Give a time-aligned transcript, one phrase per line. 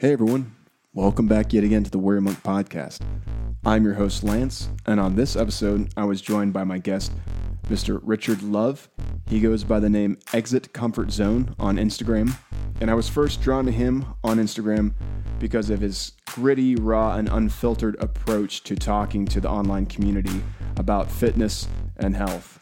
[0.00, 0.54] Hey everyone,
[0.94, 3.00] welcome back yet again to the Warrior Monk podcast.
[3.66, 7.10] I'm your host Lance, and on this episode, I was joined by my guest,
[7.68, 7.98] Mr.
[8.04, 8.88] Richard Love.
[9.26, 12.32] He goes by the name Exit Comfort Zone on Instagram,
[12.80, 14.94] and I was first drawn to him on Instagram
[15.40, 20.44] because of his gritty, raw, and unfiltered approach to talking to the online community
[20.76, 22.60] about fitness and health.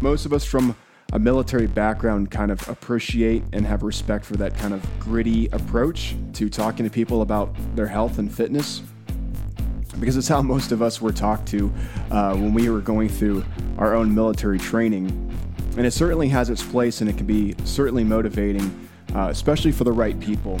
[0.00, 0.76] Most of us from
[1.12, 6.14] a military background kind of appreciate and have respect for that kind of gritty approach
[6.34, 8.82] to talking to people about their health and fitness
[9.98, 11.72] because it's how most of us were talked to
[12.10, 13.44] uh, when we were going through
[13.78, 15.06] our own military training.
[15.76, 19.84] And it certainly has its place and it can be certainly motivating, uh, especially for
[19.84, 20.58] the right people.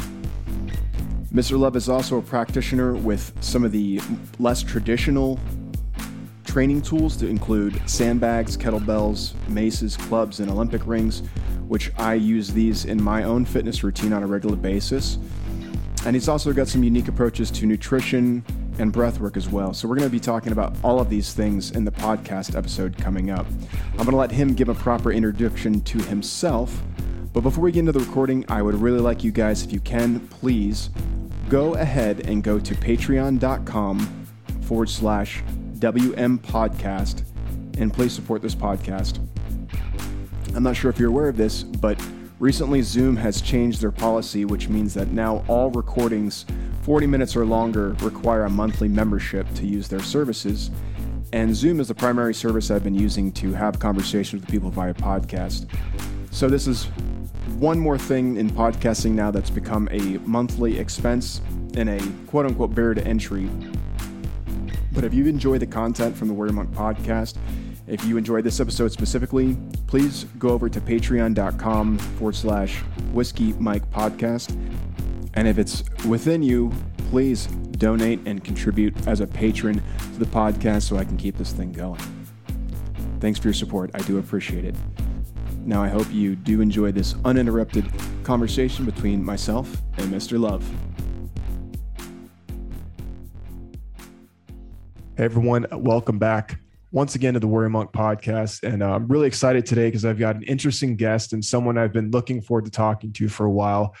[1.32, 1.58] Mr.
[1.58, 4.00] Love is also a practitioner with some of the
[4.38, 5.38] less traditional
[6.44, 11.22] training tools to include sandbags, kettlebells, maces, clubs, and Olympic rings,
[11.68, 15.18] which I use these in my own fitness routine on a regular basis.
[16.04, 18.44] And he's also got some unique approaches to nutrition
[18.78, 19.74] and breath work as well.
[19.74, 22.96] So we're going to be talking about all of these things in the podcast episode
[22.96, 23.46] coming up.
[23.92, 26.82] I'm going to let him give a proper introduction to himself.
[27.32, 29.80] But before we get into the recording, I would really like you guys, if you
[29.80, 30.90] can, please
[31.48, 34.26] go ahead and go to patreon.com
[34.62, 35.42] forward slash
[35.80, 37.24] WM Podcast,
[37.78, 39.18] and please support this podcast.
[40.54, 41.98] I'm not sure if you're aware of this, but
[42.38, 46.44] recently Zoom has changed their policy, which means that now all recordings
[46.82, 50.70] 40 minutes or longer require a monthly membership to use their services.
[51.32, 54.92] And Zoom is the primary service I've been using to have conversations with people via
[54.92, 55.66] podcast.
[56.30, 56.86] So this is
[57.58, 61.40] one more thing in podcasting now that's become a monthly expense
[61.74, 63.48] and a quote unquote barrier to entry
[64.92, 67.36] but if you enjoy the content from the Warrior Monk podcast,
[67.86, 69.56] if you enjoyed this episode specifically,
[69.86, 72.78] please go over to patreon.com forward slash
[73.12, 74.56] whiskey mike podcast.
[75.34, 76.72] And if it's within you,
[77.10, 81.52] please donate and contribute as a patron to the podcast so I can keep this
[81.52, 82.00] thing going.
[83.20, 83.90] Thanks for your support.
[83.94, 84.76] I do appreciate it.
[85.64, 87.90] Now, I hope you do enjoy this uninterrupted
[88.22, 90.38] conversation between myself and Mr.
[90.40, 90.64] Love.
[95.20, 96.58] Hey everyone, welcome back
[96.92, 98.62] once again to the Warrior Monk podcast.
[98.62, 101.92] And uh, I'm really excited today because I've got an interesting guest and someone I've
[101.92, 103.94] been looking forward to talking to for a while.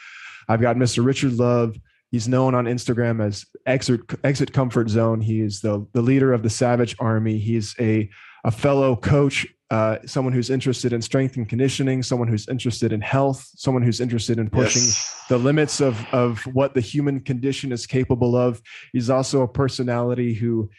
[0.48, 1.04] I've got Mr.
[1.04, 1.76] Richard Love.
[2.10, 5.20] He's known on Instagram as Exit, Exit Comfort Zone.
[5.20, 7.36] He is the, the leader of the Savage Army.
[7.36, 8.08] He's a,
[8.44, 13.02] a fellow coach, uh, someone who's interested in strength and conditioning, someone who's interested in
[13.02, 15.24] health, someone who's interested in pushing yes.
[15.28, 18.62] the limits of, of what the human condition is capable of.
[18.94, 20.70] He's also a personality who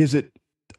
[0.00, 0.32] gives it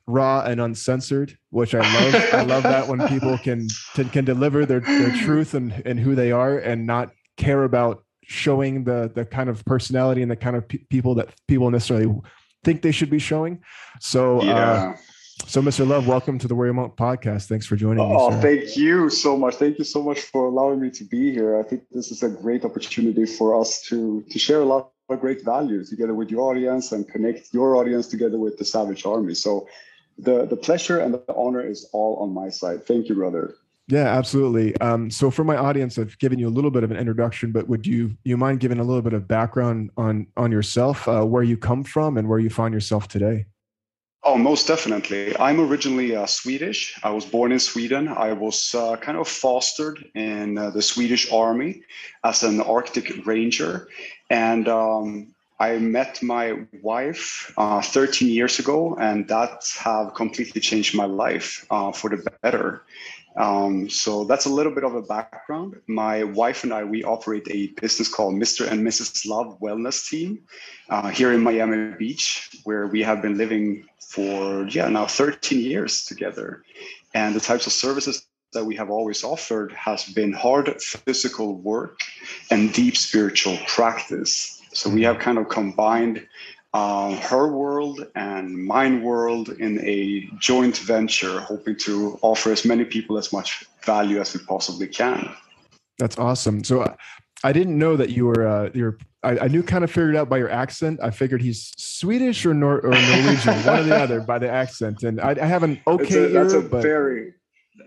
[0.07, 2.33] raw and uncensored, which I love.
[2.33, 6.31] I love that when people can can, deliver their, their truth and, and who they
[6.31, 10.67] are and not care about showing the the kind of personality and the kind of
[10.67, 12.11] pe- people that people necessarily
[12.63, 13.61] think they should be showing.
[13.99, 14.71] So uh, yeah.
[14.71, 14.97] Uh,
[15.47, 15.87] so, Mr.
[15.87, 17.47] Love, welcome to the Warrior Monk podcast.
[17.47, 18.15] Thanks for joining oh, me.
[18.37, 19.55] Oh, thank you so much.
[19.55, 21.59] Thank you so much for allowing me to be here.
[21.59, 25.17] I think this is a great opportunity for us to to share a lot a
[25.17, 29.33] great value together with your audience and connect your audience together with the Savage Army.
[29.33, 29.67] So
[30.17, 32.85] the the pleasure and the honor is all on my side.
[32.85, 33.55] Thank you, brother.
[33.87, 34.77] Yeah, absolutely.
[34.77, 37.67] Um, so for my audience, I've given you a little bit of an introduction, but
[37.67, 41.43] would you you mind giving a little bit of background on on yourself, uh, where
[41.43, 43.45] you come from, and where you find yourself today?
[44.23, 45.35] Oh, most definitely.
[45.39, 46.97] I'm originally uh, Swedish.
[47.03, 48.07] I was born in Sweden.
[48.07, 51.81] I was uh, kind of fostered in uh, the Swedish army
[52.23, 53.87] as an Arctic ranger.
[54.31, 60.95] And um, I met my wife uh, 13 years ago, and that have completely changed
[60.95, 62.83] my life uh, for the better.
[63.35, 65.81] Um, so that's a little bit of a background.
[65.87, 68.71] My wife and I, we operate a business called Mr.
[68.71, 69.27] and Mrs.
[69.27, 70.43] Love Wellness Team
[70.89, 76.05] uh, here in Miami Beach, where we have been living for, yeah, now 13 years
[76.05, 76.63] together.
[77.13, 81.99] And the types of services that we have always offered has been hard physical work
[82.49, 84.61] and deep spiritual practice.
[84.73, 86.27] So we have kind of combined
[86.73, 92.85] uh, her world and mine world in a joint venture, hoping to offer as many
[92.85, 95.29] people as much value as we possibly can.
[95.97, 96.63] That's awesome.
[96.63, 96.95] So uh,
[97.43, 98.97] I didn't know that you were uh, you're.
[99.23, 100.99] I, I, knew kind of figured out by your accent.
[101.03, 105.03] I figured he's Swedish or, Nor- or Norwegian, one or the other, by the accent.
[105.03, 106.25] And I, I have an okay.
[106.25, 106.81] A, that's ear, a but...
[106.81, 107.33] very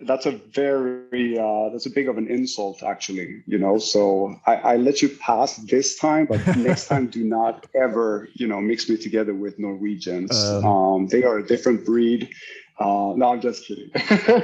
[0.02, 4.54] that's a very uh, that's a big of an insult actually you know so I,
[4.56, 8.88] I let you pass this time but next time do not ever you know mix
[8.88, 12.30] me together with norwegians uh, um, they are a different breed
[12.76, 13.88] Uh, no, I'm just kidding.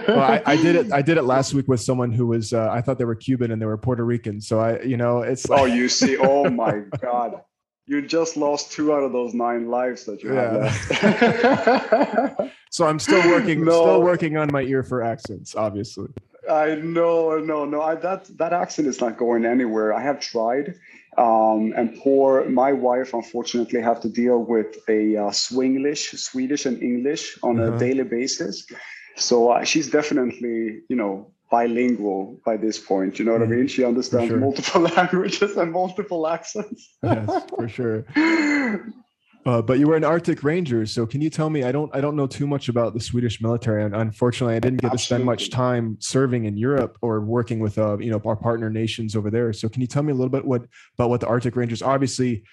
[0.06, 0.92] well, I, I, did it.
[0.98, 2.52] I did it last week with someone who was.
[2.52, 4.40] Uh, I thought they were Cuban and they were Puerto Rican.
[4.40, 5.48] So I, you know, it's.
[5.48, 5.60] Like...
[5.60, 6.16] Oh, you see.
[6.16, 7.40] Oh my God,
[7.90, 10.68] you just lost two out of those nine lives that you yeah.
[10.68, 12.52] have left.
[12.70, 13.64] so I'm still working.
[13.64, 13.72] No.
[13.72, 16.08] Still working on my ear for accents, obviously.
[16.48, 17.82] I know, no, no.
[17.82, 19.92] I, that that accent is not going anywhere.
[19.92, 20.76] I have tried,
[21.18, 26.80] um, and poor my wife unfortunately have to deal with a uh, Swinglish, Swedish and
[26.80, 27.74] English on uh-huh.
[27.74, 28.66] a daily basis.
[29.16, 33.18] So uh, she's definitely, you know, bilingual by this point.
[33.18, 33.68] You know what mm, I mean?
[33.68, 34.38] She understands sure.
[34.38, 36.94] multiple languages and multiple accents.
[37.02, 38.06] yes, for sure.
[39.46, 41.64] Uh, but you were an Arctic Ranger, so can you tell me?
[41.64, 44.82] I don't, I don't know too much about the Swedish military, and unfortunately, I didn't
[44.82, 44.98] get Absolutely.
[44.98, 48.68] to spend much time serving in Europe or working with, uh, you know, our partner
[48.68, 49.54] nations over there.
[49.54, 50.66] So, can you tell me a little bit what
[50.98, 51.80] about what the Arctic Rangers?
[51.80, 52.44] Obviously,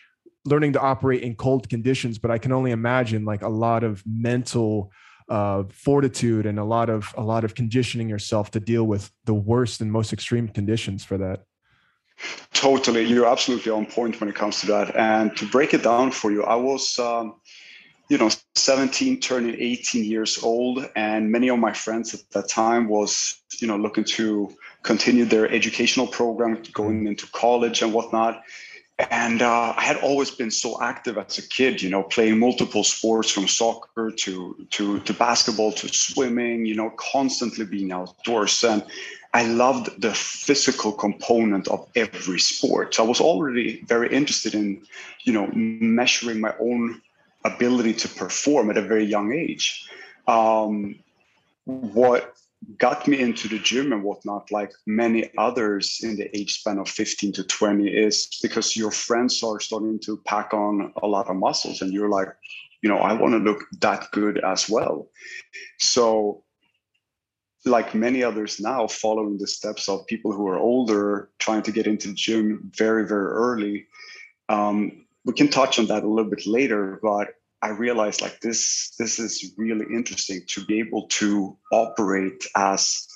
[0.45, 4.01] learning to operate in cold conditions, but I can only imagine like a lot of
[4.05, 4.89] mental
[5.29, 9.33] uh, fortitude and a lot of a lot of conditioning yourself to deal with the
[9.33, 11.43] worst and most extreme conditions for that.
[12.53, 14.95] Totally, you're absolutely on point when it comes to that.
[14.95, 17.35] And to break it down for you, I was, um,
[18.09, 22.87] you know, 17, turning 18 years old, and many of my friends at that time
[22.87, 24.49] was, you know, looking to
[24.81, 28.41] continue their educational program, going into college and whatnot.
[28.99, 32.83] And uh, I had always been so active as a kid, you know, playing multiple
[32.83, 38.63] sports from soccer to to to basketball to swimming, you know, constantly being outdoors.
[38.63, 38.83] And
[39.35, 42.95] I loved the physical component of every sport.
[42.95, 44.81] So I was already very interested in,
[45.25, 46.99] you know, measuring my own
[47.45, 49.87] ability to perform at a very young age.
[50.27, 50.95] Um,
[51.65, 52.35] what
[52.77, 56.89] got me into the gym and whatnot, like many others in the age span of
[56.89, 61.35] 15 to 20, is because your friends are starting to pack on a lot of
[61.35, 62.29] muscles and you're like,
[62.81, 65.07] you know, I want to look that good as well.
[65.79, 66.43] So
[67.65, 71.87] like many others now, following the steps of people who are older, trying to get
[71.87, 73.87] into the gym very, very early.
[74.49, 77.29] Um, we can touch on that a little bit later, but
[77.61, 83.07] I realized like this, this is really interesting to be able to operate as,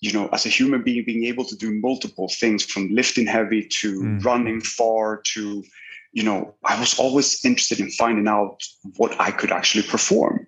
[0.00, 3.68] you know, as a human being, being able to do multiple things from lifting heavy
[3.80, 4.24] to mm.
[4.24, 5.62] running far to,
[6.12, 8.62] you know, I was always interested in finding out
[8.96, 10.46] what I could actually perform.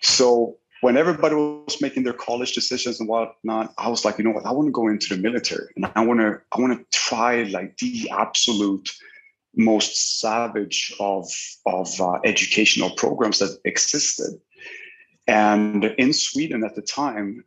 [0.00, 4.32] So when everybody was making their college decisions and whatnot, I was like, you know
[4.32, 6.98] what, I want to go into the military and I want to, I want to
[6.98, 8.90] try like the absolute
[9.56, 11.28] most savage of
[11.66, 14.40] of uh, educational programs that existed.
[15.26, 17.44] And in Sweden at the time,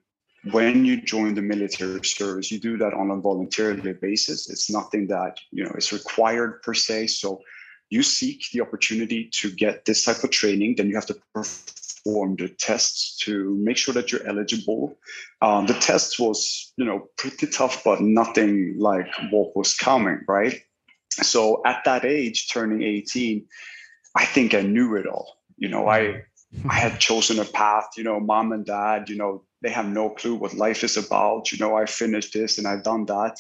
[0.51, 4.49] when you join the military service, you do that on a voluntarily basis.
[4.49, 7.07] It's nothing that you know is required per se.
[7.07, 7.41] So
[7.89, 11.75] you seek the opportunity to get this type of training, then you have to perform
[12.05, 14.97] perform the tests to make sure that you're eligible.
[15.41, 20.61] Um, the test was, you know, pretty tough, but nothing like what was coming, right?
[21.23, 23.45] So at that age, turning 18,
[24.15, 25.37] I think I knew it all.
[25.57, 26.23] You know, I
[26.69, 27.89] I had chosen a path.
[27.97, 31.51] You know, mom and dad, you know, they have no clue what life is about.
[31.51, 33.39] You know, I finished this and I've done that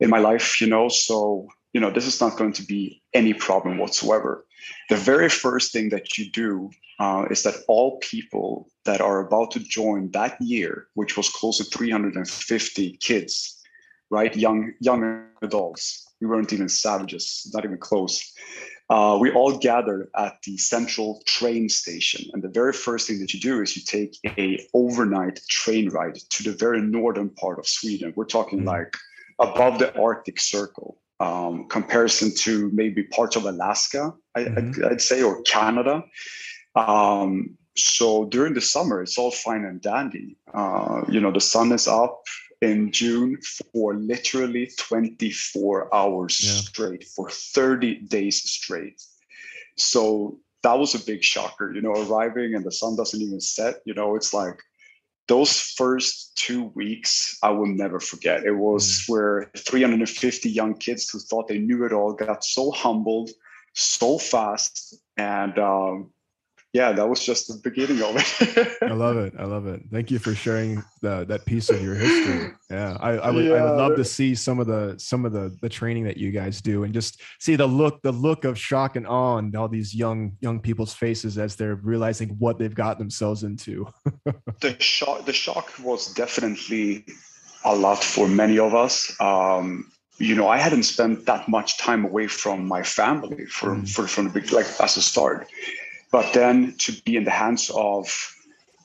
[0.00, 0.60] in my life.
[0.60, 4.44] You know, so you know, this is not going to be any problem whatsoever.
[4.88, 9.52] The very first thing that you do uh, is that all people that are about
[9.52, 13.62] to join that year, which was close to 350 kids,
[14.10, 18.32] right, young young adults, we weren't even savages, not even close.
[18.88, 23.32] Uh, we all gathered at the central train station, and the very first thing that
[23.32, 27.66] you do is you take a overnight train ride to the very northern part of
[27.68, 28.12] Sweden.
[28.16, 28.68] We're talking mm-hmm.
[28.68, 28.96] like
[29.38, 34.84] above the Arctic Circle um, comparison to maybe parts of Alaska, I, mm-hmm.
[34.86, 36.02] I'd, say, or Canada.
[36.74, 40.36] Um, so during the summer, it's all fine and dandy.
[40.52, 42.22] Uh, you know, the sun is up
[42.60, 43.38] in June
[43.72, 46.60] for literally 24 hours yeah.
[46.60, 49.02] straight, for 30 days straight.
[49.76, 53.76] So that was a big shocker, you know, arriving and the sun doesn't even set.
[53.86, 54.60] You know, it's like
[55.26, 58.44] those first two weeks I will never forget.
[58.44, 59.08] It was mm.
[59.08, 63.30] where 350 young kids who thought they knew it all got so humbled
[63.74, 66.10] so fast and um,
[66.72, 68.78] yeah, that was just the beginning of it.
[68.82, 69.34] I love it.
[69.36, 69.82] I love it.
[69.90, 72.52] Thank you for sharing the, that piece of your history.
[72.70, 73.44] Yeah, I, I would.
[73.44, 73.54] Yeah.
[73.54, 76.30] I would love to see some of the some of the the training that you
[76.30, 79.66] guys do, and just see the look the look of shock and awe on all
[79.66, 83.88] these young young people's faces as they're realizing what they've got themselves into.
[84.60, 87.04] the shock the shock was definitely
[87.64, 89.20] a lot for many of us.
[89.20, 93.88] Um, you know, I hadn't spent that much time away from my family for, mm.
[93.88, 95.48] for from the big like as a start
[96.10, 98.34] but then to be in the hands of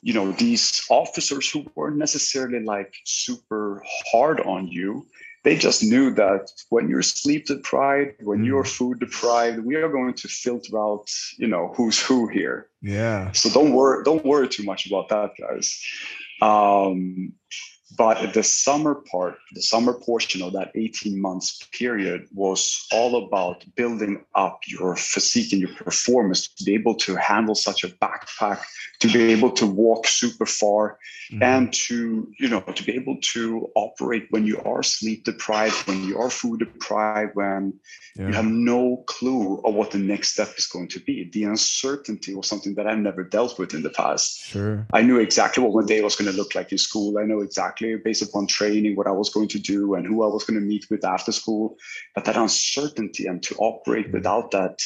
[0.02, 5.06] you know these officers who weren't necessarily like super hard on you.
[5.44, 8.46] They just knew that when you're sleep deprived when mm.
[8.48, 12.68] you're food deprived we are going to filter out you know who's who here.
[12.82, 13.32] Yeah.
[13.32, 15.82] So don't worry don't worry too much about that guys.
[16.42, 17.34] Um,
[17.98, 23.64] but the summer part, the summer portion of that 18 months period was all about
[23.76, 28.62] building up your physique and your performance to be able to handle such a backpack,
[29.00, 30.98] to be able to walk super far,
[31.32, 31.44] mm-hmm.
[31.44, 36.04] and to, you know, to be able to operate when you are sleep deprived, when
[36.04, 37.74] you are food deprived, when
[38.16, 38.28] yeah.
[38.28, 41.30] you have no clue of what the next step is going to be.
[41.32, 44.40] The uncertainty was something that I've never dealt with in the past.
[44.40, 44.88] Sure.
[44.94, 47.18] I knew exactly what one day was going to look like in school.
[47.18, 50.28] I know exactly based upon training what I was going to do and who I
[50.28, 51.78] was going to meet with after school.
[52.14, 54.80] But that uncertainty and to operate without that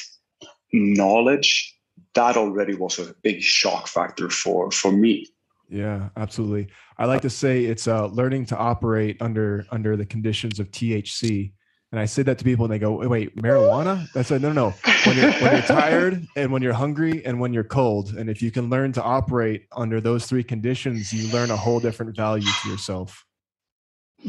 [0.74, 1.76] knowledge,
[2.14, 5.28] that already was a big shock factor for for me.
[5.70, 6.68] Yeah, absolutely.
[6.98, 11.54] I like to say it's uh, learning to operate under under the conditions of THC
[11.92, 14.08] and I say that to people and they go, wait, marijuana?
[14.16, 14.74] I said, no, no, no.
[15.06, 18.16] When you're, when you're tired and when you're hungry and when you're cold.
[18.16, 21.80] And if you can learn to operate under those three conditions, you learn a whole
[21.80, 23.26] different value to yourself.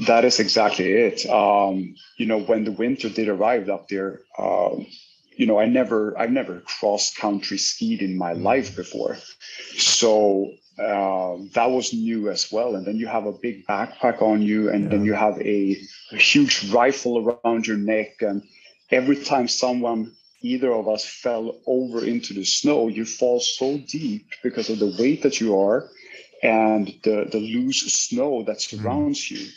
[0.07, 1.27] That is exactly it.
[1.27, 4.87] Um, you know, when the winter did arrive up there, um,
[5.37, 9.19] you know, I never, I've never cross country skied in my life before.
[9.77, 12.75] So uh, that was new as well.
[12.75, 14.91] And then you have a big backpack on you, and yeah.
[14.91, 15.77] then you have a,
[16.13, 18.23] a, huge rifle around your neck.
[18.23, 18.43] And
[18.91, 24.27] every time someone, either of us, fell over into the snow, you fall so deep
[24.43, 25.89] because of the weight that you are
[26.43, 28.61] and the, the loose snow that mm.
[28.61, 29.33] surrounds mm.
[29.33, 29.49] you.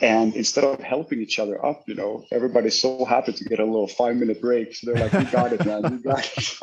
[0.00, 3.64] And instead of helping each other up, you know, everybody's so happy to get a
[3.64, 4.74] little five minute break.
[4.74, 5.82] So they're like, "You got it, man!
[5.84, 6.58] You got it."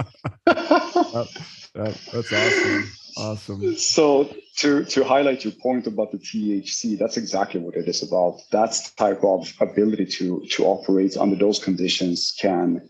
[0.45, 2.91] that, that's awesome.
[3.17, 3.75] Awesome.
[3.77, 8.39] So to to highlight your point about the THC, that's exactly what it is about.
[8.51, 12.87] That's type of ability to to operate under those conditions can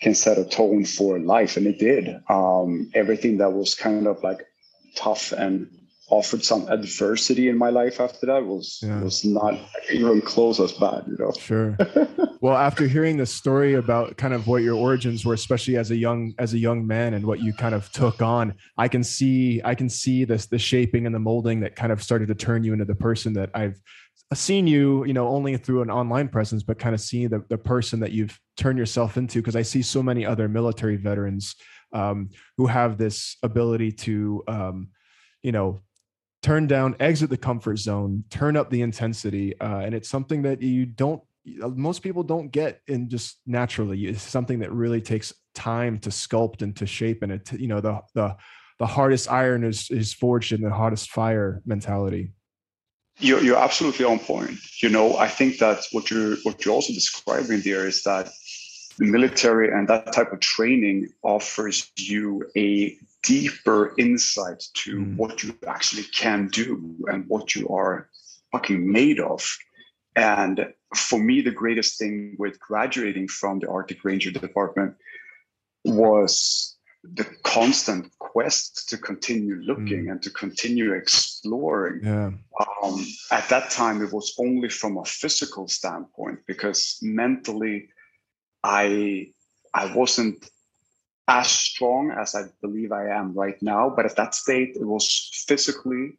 [0.00, 2.20] can set a tone for life, and it did.
[2.28, 4.44] Um, everything that was kind of like
[4.96, 5.68] tough and
[6.18, 9.02] offered some adversity in my life after that was yeah.
[9.02, 9.54] was not
[9.92, 11.32] even close as bad you know?
[11.32, 11.76] Sure.
[12.40, 15.96] Well after hearing the story about kind of what your origins were especially as a
[15.96, 19.62] young as a young man and what you kind of took on i can see
[19.64, 22.62] i can see this the shaping and the molding that kind of started to turn
[22.62, 23.80] you into the person that i've
[24.34, 27.58] seen you you know only through an online presence but kind of seeing the, the
[27.58, 29.40] person that you've turned yourself into.
[29.40, 31.54] Because i see so many other military veterans
[31.92, 34.88] um, who have this ability to um,
[35.42, 35.82] you know
[36.44, 39.58] turn down, exit the comfort zone, turn up the intensity.
[39.58, 41.22] Uh, and it's something that you don't,
[41.62, 44.04] uh, most people don't get in just naturally.
[44.04, 47.22] It's something that really takes time to sculpt and to shape.
[47.22, 48.36] And it, you know, the, the,
[48.78, 52.32] the hardest iron is, is forged in the hottest fire mentality.
[53.20, 54.58] You're, you're absolutely on point.
[54.82, 58.28] You know, I think that what you're, what you're also describing there is that
[58.98, 65.16] the military and that type of training offers you a deeper insight to mm.
[65.16, 68.08] what you actually can do and what you are
[68.52, 69.46] fucking made of.
[70.16, 74.94] And for me, the greatest thing with graduating from the Arctic Ranger Department
[75.84, 80.10] was the constant quest to continue looking mm.
[80.12, 82.00] and to continue exploring.
[82.02, 82.30] Yeah.
[82.82, 87.88] Um, at that time, it was only from a physical standpoint because mentally,
[88.62, 89.32] I
[89.74, 90.48] I wasn't
[91.28, 93.92] as strong as I believe I am right now.
[93.94, 96.18] But at that state, it was physically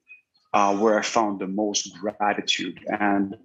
[0.54, 2.80] uh, where I found the most gratitude.
[2.88, 3.36] And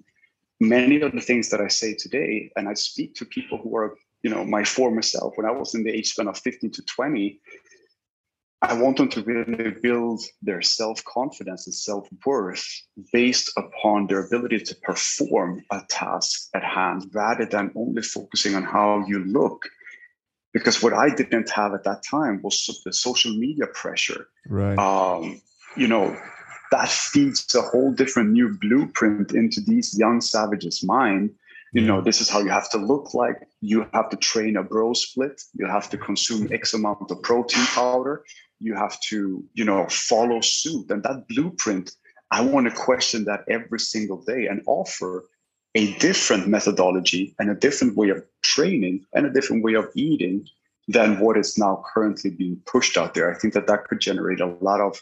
[0.61, 3.97] many of the things that I say today, and I speak to people who are,
[4.23, 6.83] you know, my former self, when I was in the age span of 15 to
[6.83, 7.41] 20,
[8.63, 12.67] I want them to really build their self confidence and self worth
[13.11, 18.63] based upon their ability to perform a task at hand rather than only focusing on
[18.63, 19.67] how you look
[20.53, 24.29] because what I didn't have at that time was the social media pressure.
[24.49, 24.79] Right.
[24.79, 25.41] Um,
[25.77, 26.17] you know,
[26.71, 31.31] that feeds a whole different new blueprint into these young savages' mind.
[31.73, 33.37] You know, this is how you have to look like.
[33.61, 35.41] You have to train a bro split.
[35.55, 38.25] You have to consume X amount of protein powder.
[38.59, 40.91] You have to, you know, follow suit.
[40.91, 41.93] And that blueprint,
[42.33, 45.27] I want to question that every single day and offer
[45.77, 50.47] a different methodology and a different way of training and a different way of eating
[50.89, 53.33] than what is now currently being pushed out there.
[53.33, 55.01] I think that that could generate a lot of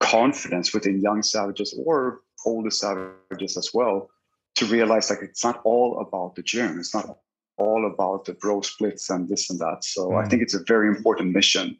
[0.00, 4.10] confidence within young savages or older savages as well
[4.56, 6.78] to realize like it's not all about the gym.
[6.78, 7.18] It's not
[7.56, 9.84] all about the bro splits and this and that.
[9.84, 10.24] So mm.
[10.24, 11.78] I think it's a very important mission.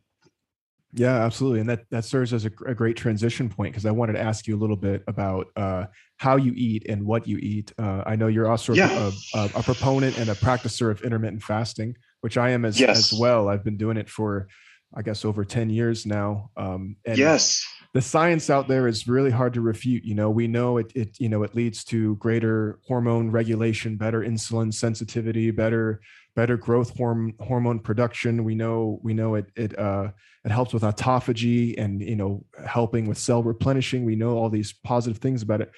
[0.97, 4.13] Yeah, absolutely, and that that serves as a, a great transition point because I wanted
[4.13, 5.87] to ask you a little bit about uh,
[6.19, 7.73] how you eat and what you eat.
[7.79, 9.11] Uh, I know you're also yeah.
[9.35, 13.13] a, a, a, proponent and a practicer of intermittent fasting, which I am as yes.
[13.13, 13.49] as well.
[13.49, 14.47] I've been doing it for,
[14.95, 16.51] I guess, over ten years now.
[16.57, 20.05] Um, and yes, the science out there is really hard to refute.
[20.05, 20.93] You know, we know it.
[20.95, 26.01] It you know it leads to greater hormone regulation, better insulin sensitivity, better
[26.35, 28.45] better growth horm- hormone production.
[28.45, 30.11] We know we know it it uh,
[30.45, 34.05] it helps with autophagy and you know helping with cell replenishing.
[34.05, 35.71] We know all these positive things about it.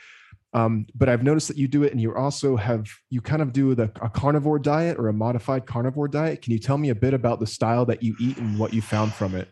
[0.53, 3.53] Um, but I've noticed that you do it, and you also have you kind of
[3.53, 6.43] do the a carnivore diet or a modified carnivore diet.
[6.43, 8.81] Can you tell me a bit about the style that you eat and what you
[8.81, 9.49] found from it?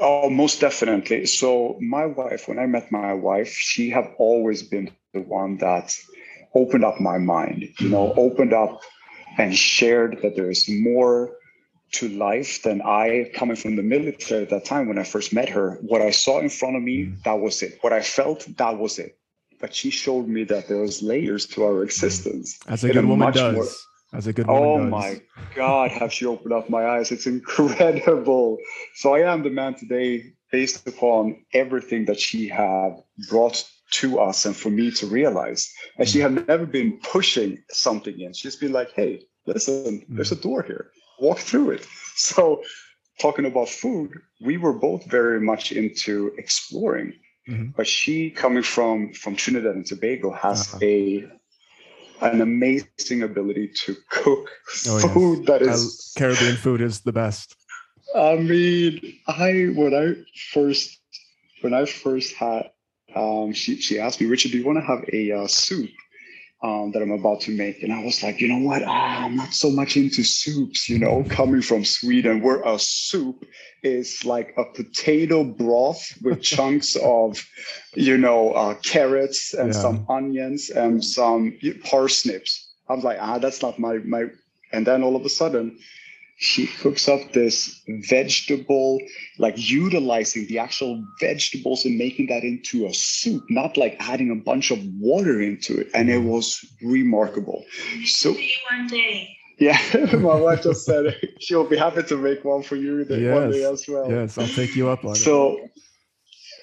[0.00, 1.26] Oh, most definitely.
[1.26, 5.96] So my wife, when I met my wife, she have always been the one that
[6.54, 7.68] opened up my mind.
[7.78, 8.80] You know, opened up
[9.38, 11.36] and shared that there is more
[11.92, 15.48] to life than I, coming from the military at that time when I first met
[15.50, 15.78] her.
[15.82, 17.22] What I saw in front of me, mm.
[17.22, 17.78] that was it.
[17.82, 19.16] What I felt, that was it.
[19.60, 22.58] But she showed me that there was layers to our existence.
[22.66, 23.54] As a good woman does.
[23.54, 23.66] More,
[24.12, 24.90] As a good woman oh does.
[24.90, 25.20] my
[25.54, 27.12] God, have she opened up my eyes?
[27.12, 28.58] It's incredible.
[28.96, 33.64] So I am the man today based upon everything that she had brought
[34.00, 35.72] to us and for me to realize.
[35.98, 36.22] And she mm.
[36.22, 38.32] had never been pushing something in.
[38.32, 40.42] She's been like, hey, listen, there's a mm.
[40.42, 40.90] door here.
[41.20, 41.86] Walk through it.
[42.16, 42.62] So
[43.20, 47.14] talking about food, we were both very much into exploring.
[47.48, 47.70] Mm-hmm.
[47.76, 50.78] But she coming from from Trinidad and Tobago has uh-huh.
[50.82, 51.24] a
[52.20, 54.48] an amazing ability to cook
[54.86, 55.46] oh, food yes.
[55.48, 57.56] that is Caribbean food is the best.
[58.14, 60.14] I mean, I when I
[60.52, 61.00] first
[61.62, 62.70] when I first had
[63.14, 65.90] um, she she asked me, Richard, do you want to have a uh, soup
[66.62, 67.82] um, that I'm about to make?
[67.82, 68.82] And I was like, you know what?
[68.82, 70.88] Ah, I'm not so much into soups.
[70.88, 73.44] You know, coming from Sweden, where a soup
[73.82, 77.46] is like a potato broth with chunks of,
[77.94, 79.80] you know, uh, carrots and yeah.
[79.80, 82.72] some onions and some parsnips.
[82.88, 84.24] I was like, ah, that's not my my.
[84.72, 85.78] And then all of a sudden,
[86.36, 89.00] she cooks up this vegetable,
[89.38, 94.34] like utilizing the actual vegetables and making that into a soup, not like adding a
[94.34, 95.88] bunch of water into it.
[95.94, 97.64] And it was remarkable.
[98.04, 98.34] So
[98.70, 99.36] one day.
[99.58, 99.78] Yeah,
[100.14, 103.34] my wife just said she'll be happy to make one for you yes.
[103.34, 104.10] one day as well.
[104.10, 105.70] Yes, I'll take you up on so, it.
[105.74, 105.80] So,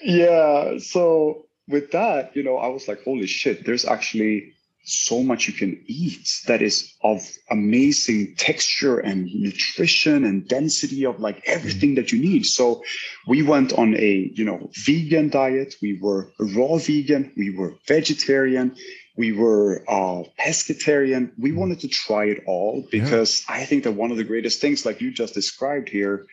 [0.02, 4.52] yeah, so with that, you know, I was like, holy shit, there's actually
[4.84, 11.20] so much you can eat that is of amazing texture and nutrition and density of
[11.20, 12.44] like everything that you need.
[12.46, 12.82] So
[13.26, 15.76] we went on a you know vegan diet.
[15.80, 17.32] We were raw vegan.
[17.36, 18.74] We were vegetarian.
[19.16, 21.32] We were uh, pescatarian.
[21.38, 21.56] We mm.
[21.56, 23.56] wanted to try it all because yeah.
[23.56, 26.26] i think that one of the greatest things like you just described here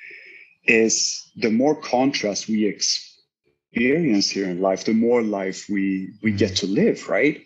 [0.66, 6.56] is the more contrast we experience here in life the more life we we get
[6.58, 7.42] to live right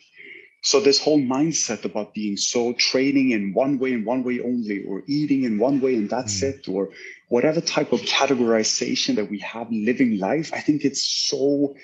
[0.64, 4.82] so this whole mindset about being so training in one way and one way only,
[4.86, 6.44] or eating in one way and that's mm.
[6.44, 6.90] it, or
[7.28, 11.76] whatever type of categorization that we have living life, I think it's so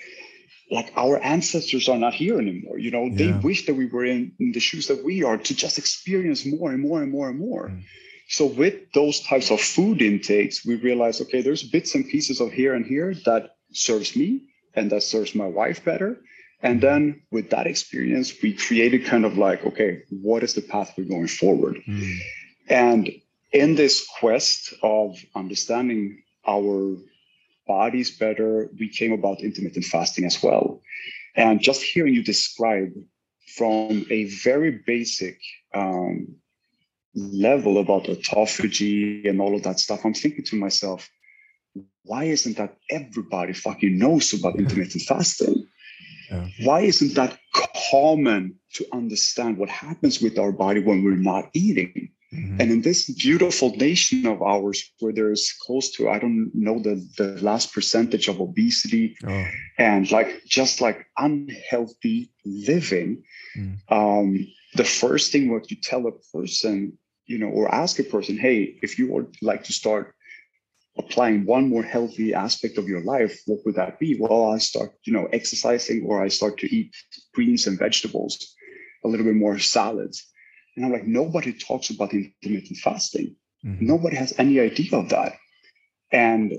[0.72, 2.80] like our ancestors are not here anymore.
[2.80, 3.18] You know, yeah.
[3.18, 6.46] they wish that we were in, in, the shoes that we are to just experience
[6.46, 7.68] more and more and more and more.
[7.68, 7.84] Mm.
[8.30, 12.54] So with those types of food intakes, we realize, okay, there's bits and pieces of
[12.54, 16.22] here and here that serves me and that serves my wife better
[16.62, 20.94] and then with that experience, we created kind of like, okay, what is the path
[20.98, 21.78] we're going forward?
[21.88, 22.18] Mm.
[22.70, 23.10] And
[23.52, 26.98] in this quest of understanding our
[27.66, 30.82] bodies better, we came about intermittent fasting as well.
[31.36, 32.92] And just hearing you describe
[33.56, 35.40] from a very basic
[35.74, 36.36] um,
[37.16, 41.10] level about autophagy and all of that stuff, I'm thinking to myself,
[42.04, 45.59] why isn't that everybody fucking knows about intermittent fasting?
[46.30, 46.48] Yeah.
[46.64, 47.38] Why isn't that
[47.92, 52.12] common to understand what happens with our body when we're not eating?
[52.34, 52.62] Mm-hmm.
[52.62, 57.04] And in this beautiful nation of ours, where there's close to, I don't know the,
[57.18, 59.46] the last percentage of obesity oh.
[59.80, 63.24] and like just like unhealthy living,
[63.58, 63.78] mm.
[63.90, 68.38] um, the first thing what you tell a person, you know, or ask a person,
[68.38, 70.14] hey, if you would like to start
[70.98, 74.18] applying one more healthy aspect of your life, what would that be?
[74.20, 76.96] Well, I start, you know, exercising or I start to eat
[77.34, 78.54] greens and vegetables,
[79.04, 80.26] a little bit more salads.
[80.76, 83.36] And I'm like, nobody talks about intermittent fasting.
[83.66, 83.86] Mm-hmm.
[83.86, 85.34] Nobody has any idea of that.
[86.12, 86.54] And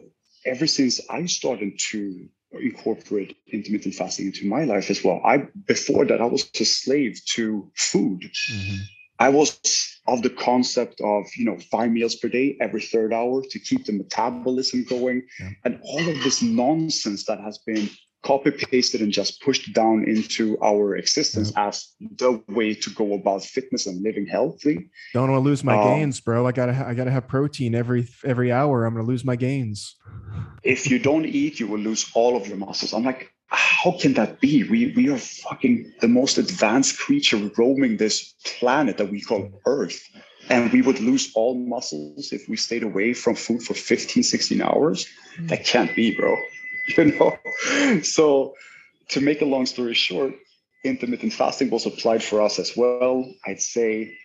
[0.44, 6.04] ever since I started to incorporate intermittent fasting into my life as well, I before
[6.06, 8.22] that I was a slave to food.
[8.22, 8.76] Mm-hmm.
[9.20, 9.60] I was
[10.08, 13.84] of the concept of you know five meals per day every third hour to keep
[13.84, 15.50] the metabolism going, yeah.
[15.64, 17.88] and all of this nonsense that has been
[18.22, 21.68] copy pasted and just pushed down into our existence yeah.
[21.68, 24.90] as the way to go about fitness and living healthy.
[25.14, 26.46] Don't want to lose my um, gains, bro.
[26.46, 28.86] I gotta I gotta have protein every every hour.
[28.86, 29.96] I'm gonna lose my gains.
[30.62, 32.92] If you don't eat, you will lose all of your muscles.
[32.92, 34.62] I'm like, how can that be?
[34.64, 40.08] We we are fucking the most advanced creature roaming this planet that we call Earth.
[40.48, 44.60] And we would lose all muscles if we stayed away from food for 15, 16
[44.60, 45.06] hours.
[45.36, 45.46] Hmm.
[45.46, 46.36] That can't be, bro.
[46.96, 48.02] You know?
[48.02, 48.54] So
[49.10, 50.34] to make a long story short,
[50.82, 53.32] intermittent fasting was applied for us as well.
[53.46, 54.16] I'd say,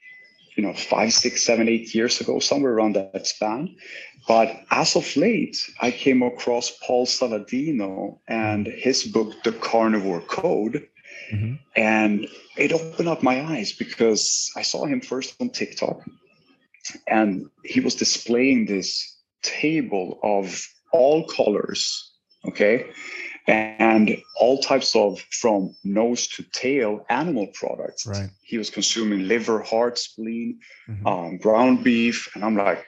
[0.55, 3.75] you know, five, six, seven, eight years ago, somewhere around that span.
[4.27, 10.87] But as of late, I came across Paul Saladino and his book, The Carnivore Code.
[11.31, 11.55] Mm-hmm.
[11.75, 16.01] And it opened up my eyes because I saw him first on TikTok
[17.07, 22.11] and he was displaying this table of all colors,
[22.47, 22.87] okay,
[23.47, 28.05] and all types of from nose to tail animal products.
[28.05, 28.29] Right.
[28.43, 31.07] He was consuming liver, heart, spleen, mm-hmm.
[31.07, 32.85] um, ground beef, and I'm like,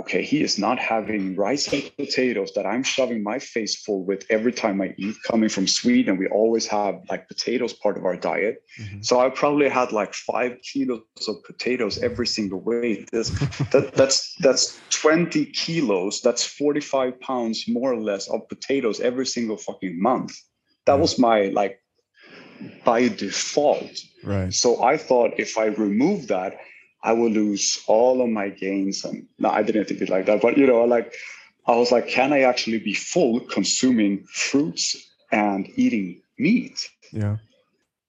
[0.00, 4.24] okay, he is not having rice and potatoes that I'm shoving my face full with
[4.30, 5.16] every time I eat.
[5.26, 8.62] Coming from Sweden, we always have like potatoes part of our diet.
[8.80, 9.02] Mm-hmm.
[9.02, 13.06] So I probably had like five kilos of potatoes every single way.
[13.10, 13.30] This,
[13.72, 16.20] that, that's that's 20 kilos.
[16.20, 20.32] That's 45 pounds more or less of potatoes every single fucking month.
[20.86, 21.02] That mm-hmm.
[21.02, 21.82] was my like
[22.84, 23.90] by default.
[24.22, 24.52] Right.
[24.52, 26.58] So I thought if I remove that,
[27.02, 29.04] I will lose all of my gains.
[29.04, 31.14] And no, I didn't think it like that, but you know, like
[31.66, 34.96] I was like, can I actually be full consuming fruits
[35.30, 36.88] and eating meat?
[37.12, 37.36] Yeah.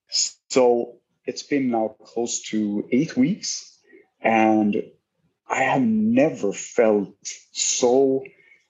[0.09, 3.77] So it's been now close to eight weeks,
[4.21, 4.83] and
[5.47, 7.15] I have never felt
[7.51, 8.23] so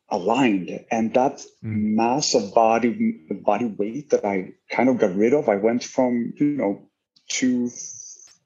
[0.10, 0.86] aligned.
[0.92, 1.96] And that mm.
[1.96, 6.34] mass of body body weight that I kind of got rid of, I went from
[6.38, 6.90] you know
[7.30, 7.70] two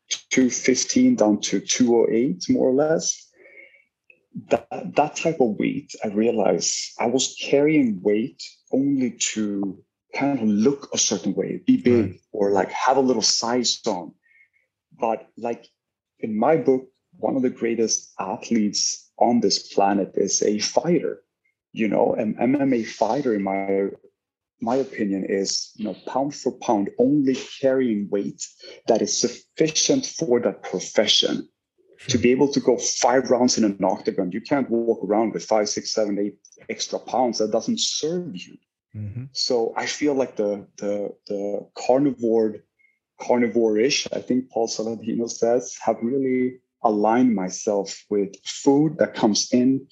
[0.09, 3.29] 215 down to 208 more or less
[4.49, 9.77] that that type of weight i realized i was carrying weight only to
[10.15, 12.19] kind of look a certain way be big right.
[12.31, 14.11] or like have a little size on
[14.99, 15.67] but like
[16.19, 16.87] in my book
[17.17, 21.21] one of the greatest athletes on this planet is a fighter
[21.71, 23.89] you know an mma fighter in my
[24.63, 28.41] my opinion is you know pound for pound only carrying weight
[28.87, 31.47] that is sufficient for that profession
[32.07, 34.31] to be able to go five rounds in an octagon.
[34.31, 36.37] You can't walk around with five six seven eight
[36.69, 37.37] extra pounds.
[37.37, 38.57] That doesn't serve you.
[38.95, 39.23] Mm-hmm.
[39.31, 42.57] so i feel like the the the carnivore
[43.19, 49.87] carnivore-ish i think paul saladino says have really aligned myself with food that comes in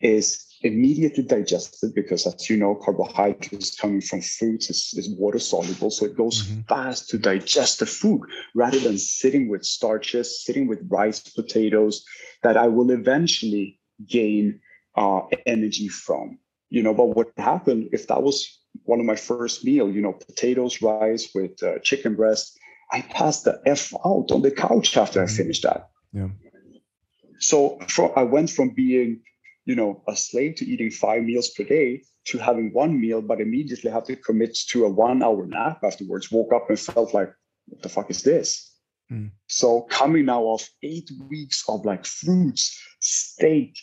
[0.00, 5.90] is immediately digested because as you know carbohydrates coming from foods is, is water soluble
[5.90, 6.60] so it goes mm-hmm.
[6.62, 8.20] fast to digest the food
[8.54, 12.04] rather than sitting with starches sitting with rice potatoes
[12.42, 14.60] that i will eventually gain
[14.96, 16.38] uh, energy from
[16.70, 20.12] you know but what happened if that was one of my first meal you know
[20.12, 22.58] potatoes rice with uh, chicken breast
[22.92, 25.32] i passed the f out on the couch after mm-hmm.
[25.32, 26.28] i finished that yeah
[27.38, 29.20] so for, i went from being
[29.68, 33.38] you know, a slave to eating five meals per day to having one meal, but
[33.38, 37.30] immediately have to commit to a one hour nap afterwards, woke up and felt like,
[37.66, 38.74] what the fuck is this?
[39.12, 39.30] Mm.
[39.46, 43.76] So coming now off eight weeks of like fruits, steak,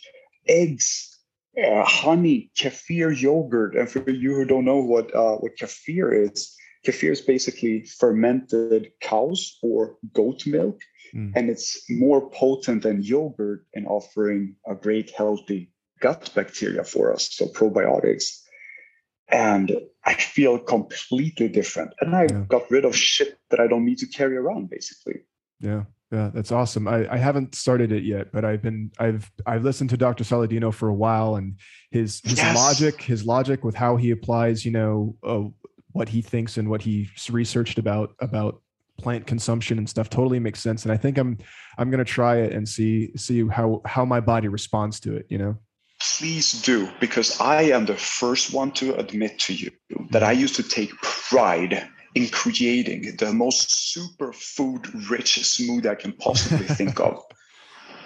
[0.48, 1.16] eggs,
[1.56, 3.76] uh, honey, kefir yogurt.
[3.76, 6.52] And for you who don't know what uh, what kefir is,
[6.84, 10.80] kefir is basically fermented cows or goat milk,
[11.14, 11.32] mm.
[11.36, 15.70] and it's more potent than yogurt in offering a great healthy
[16.00, 18.42] gut bacteria for us, so probiotics.
[19.28, 19.72] And
[20.04, 21.92] I feel completely different.
[22.00, 22.44] And I yeah.
[22.48, 25.22] got rid of shit that I don't need to carry around, basically.
[25.60, 25.84] Yeah.
[26.12, 26.86] Yeah, that's awesome.
[26.86, 30.22] I, I haven't started it yet, but I've been I've I've listened to Dr.
[30.22, 31.56] Saladino for a while, and
[31.90, 32.54] his his yes.
[32.54, 35.42] logic his logic with how he applies, you know, uh,
[35.90, 38.62] what he thinks and what he's researched about about
[38.98, 40.84] plant consumption and stuff totally makes sense.
[40.84, 41.38] And I think I'm
[41.76, 45.26] I'm gonna try it and see see how how my body responds to it.
[45.28, 45.58] You know
[46.18, 49.70] please do because i am the first one to admit to you
[50.10, 55.94] that i used to take pride in creating the most super food rich smoothie i
[55.94, 57.22] can possibly think of.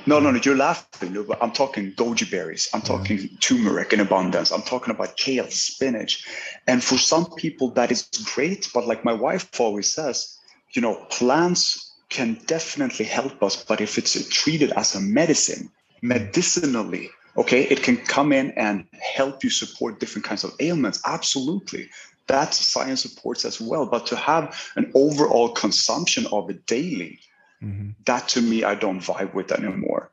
[0.07, 1.13] No no no you're laughing.
[1.29, 2.69] But i'm talking goji berries.
[2.75, 3.29] I'm talking yeah.
[3.41, 4.51] turmeric in abundance.
[4.51, 6.25] I'm talking about kale spinach.
[6.67, 10.39] And for some people that is great but like my wife always says
[10.75, 16.03] you know plants can definitely help us, but if it's treated as a medicine, mm.
[16.03, 17.09] medicinally,
[17.41, 21.01] okay, it can come in and help you support different kinds of ailments.
[21.07, 21.89] Absolutely.
[22.27, 23.87] That science supports as well.
[23.87, 27.19] But to have an overall consumption of it daily,
[27.63, 27.91] mm-hmm.
[28.05, 30.13] that to me, I don't vibe with anymore.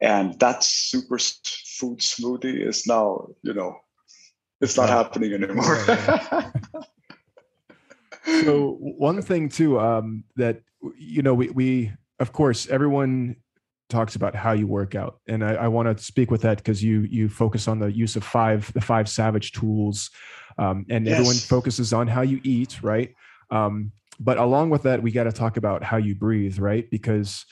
[0.00, 3.80] And that super food smoothie is now, you know,
[4.60, 5.84] it's not happening anymore.
[8.24, 10.62] so one thing too um, that
[10.96, 13.36] you know we we of course everyone
[13.88, 15.20] talks about how you work out.
[15.28, 18.16] And i, I want to speak with that because you you focus on the use
[18.16, 20.10] of five the five savage tools.
[20.58, 21.14] Um, and yes.
[21.14, 23.14] everyone focuses on how you eat right?
[23.50, 26.88] Um, but along with that we got to talk about how you breathe right?
[26.90, 27.44] Because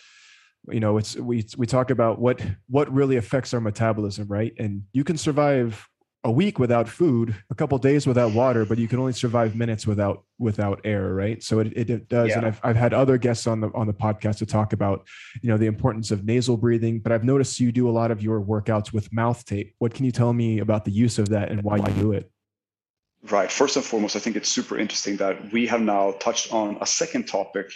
[0.69, 4.53] you know it's we we talk about what what really affects our metabolism right?
[4.59, 5.89] And you can survive
[6.27, 9.87] a week without food, a couple days without water, but you can only survive minutes
[9.87, 11.41] without without air, right?
[11.41, 12.31] So it, it, it does.
[12.31, 12.39] Yeah.
[12.39, 15.07] And I've I've had other guests on the on the podcast to talk about,
[15.41, 16.99] you know, the importance of nasal breathing.
[16.99, 19.73] But I've noticed you do a lot of your workouts with mouth tape.
[19.79, 22.29] What can you tell me about the use of that and why you do it?
[23.31, 23.51] Right.
[23.51, 26.87] First and foremost, I think it's super interesting that we have now touched on a
[26.87, 27.71] second topic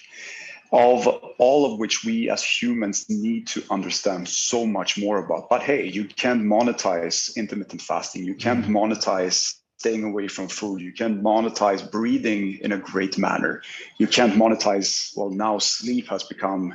[0.72, 1.06] of
[1.38, 5.48] all of which we as humans need to understand so much more about.
[5.48, 8.24] But hey, you can't monetize intermittent fasting.
[8.24, 8.76] You can't mm-hmm.
[8.76, 10.80] monetize staying away from food.
[10.80, 13.62] You can't monetize breathing in a great manner.
[13.98, 16.74] You can't monetize, well, now sleep has become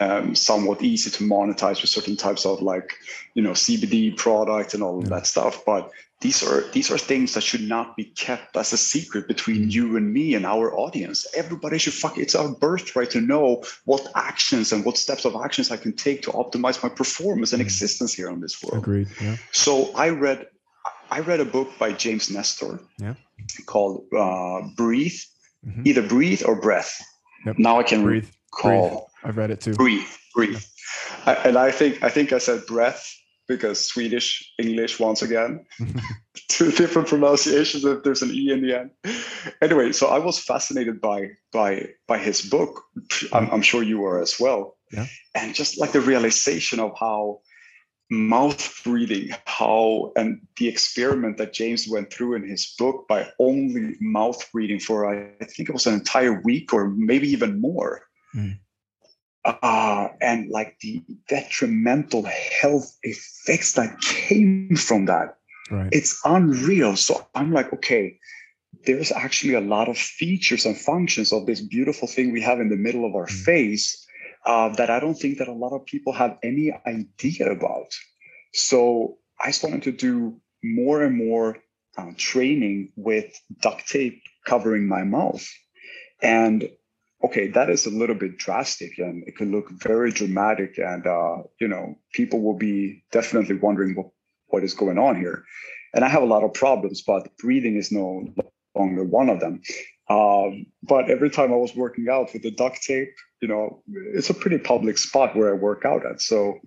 [0.00, 2.94] um, somewhat easy to monetize with certain types of like,
[3.34, 5.64] you know, CBD product and all of that stuff.
[5.64, 5.90] But
[6.22, 9.96] these are these are things that should not be kept as a secret between you
[9.96, 11.26] and me and our audience.
[11.34, 15.70] Everybody should fuck it's our birthright to know what actions and what steps of actions
[15.70, 17.64] I can take to optimize my performance and mm.
[17.64, 18.82] existence here on this world.
[18.82, 19.08] Agreed.
[19.20, 19.36] Yeah.
[19.50, 20.46] So I read
[21.10, 23.14] I read a book by James Nestor yeah.
[23.66, 25.20] called uh, Breathe,
[25.66, 25.82] mm-hmm.
[25.84, 27.02] either Breathe or Breath.
[27.46, 27.58] Yep.
[27.58, 28.28] Now I can breathe.
[28.52, 29.10] Call.
[29.24, 29.74] I've read it too.
[29.74, 30.62] Breathe, breathe.
[31.26, 33.12] I, and I think I think I said breath
[33.48, 35.64] because Swedish, English, once again,
[36.48, 37.84] two different pronunciations.
[37.84, 38.90] If there's an e in the end.
[39.60, 42.82] Anyway, so I was fascinated by by by his book.
[43.32, 44.76] I'm, I'm sure you were as well.
[44.92, 45.06] Yeah.
[45.34, 47.40] And just like the realization of how
[48.10, 53.96] mouth breathing, how and the experiment that James went through in his book by only
[54.00, 58.02] mouth breathing for I think it was an entire week or maybe even more.
[58.34, 58.58] Mm
[59.44, 65.36] uh, and like the detrimental health effects that came from that.
[65.70, 65.88] Right.
[65.92, 66.96] It's unreal.
[66.96, 68.18] So I'm like, okay,
[68.84, 72.68] there's actually a lot of features and functions of this beautiful thing we have in
[72.68, 73.44] the middle of our mm.
[73.44, 74.06] face
[74.44, 77.92] uh, that I don't think that a lot of people have any idea about.
[78.52, 81.58] So I started to do more and more
[81.96, 85.46] uh, training with duct tape covering my mouth.
[86.20, 86.68] And
[87.24, 90.78] okay, that is a little bit drastic and it can look very dramatic.
[90.78, 94.08] And, uh, you know, people will be definitely wondering what,
[94.48, 95.44] what is going on here.
[95.94, 98.26] And I have a lot of problems, but breathing is no
[98.74, 99.62] longer one of them.
[100.08, 103.82] Um, but every time I was working out with the duct tape, you know,
[104.14, 106.20] it's a pretty public spot where I work out at.
[106.20, 106.58] So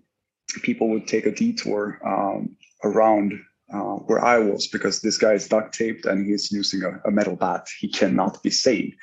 [0.62, 3.34] people would take a detour um, around
[3.74, 7.12] uh, where I was because this guy is duct taped and he's using a, a
[7.12, 7.68] metal bat.
[7.80, 8.96] He cannot be sane.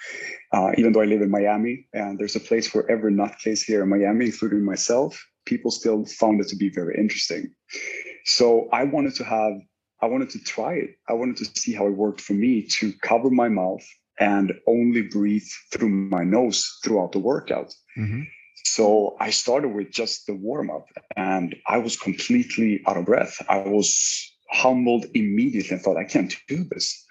[0.52, 3.82] Uh, even though I live in Miami and there's a place for every nutcase here
[3.82, 7.54] in Miami, including myself, people still found it to be very interesting.
[8.24, 9.54] So I wanted to have,
[10.02, 10.96] I wanted to try it.
[11.08, 13.84] I wanted to see how it worked for me to cover my mouth
[14.20, 17.74] and only breathe through my nose throughout the workout.
[17.96, 18.22] Mm-hmm.
[18.64, 20.86] So I started with just the warm up
[21.16, 23.42] and I was completely out of breath.
[23.48, 27.04] I was humbled immediately and thought, I can't do this.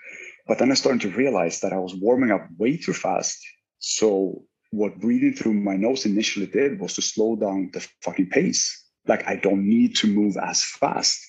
[0.48, 3.38] But then I started to realize that I was warming up way too fast.
[3.80, 8.86] So what breathing through my nose initially did was to slow down the fucking pace.
[9.08, 11.20] Like I don't need to move as fast,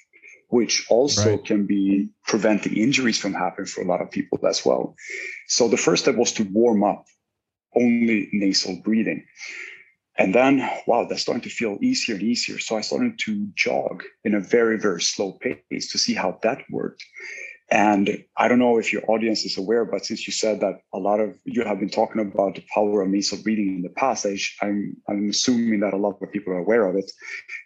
[0.49, 1.45] which also right.
[1.45, 4.95] can be preventing injuries from happening for a lot of people as well.
[5.49, 7.05] So the first step was to warm up
[7.75, 9.25] only nasal breathing.
[10.19, 12.59] And then, wow, that's starting to feel easier and easier.
[12.59, 16.63] So I started to jog in a very, very slow pace to see how that
[16.71, 17.03] worked.
[17.71, 20.99] And I don't know if your audience is aware, but since you said that a
[20.99, 24.27] lot of you have been talking about the power of nasal breathing in the past,
[24.27, 27.11] I am I'm assuming that a lot of people are aware of it.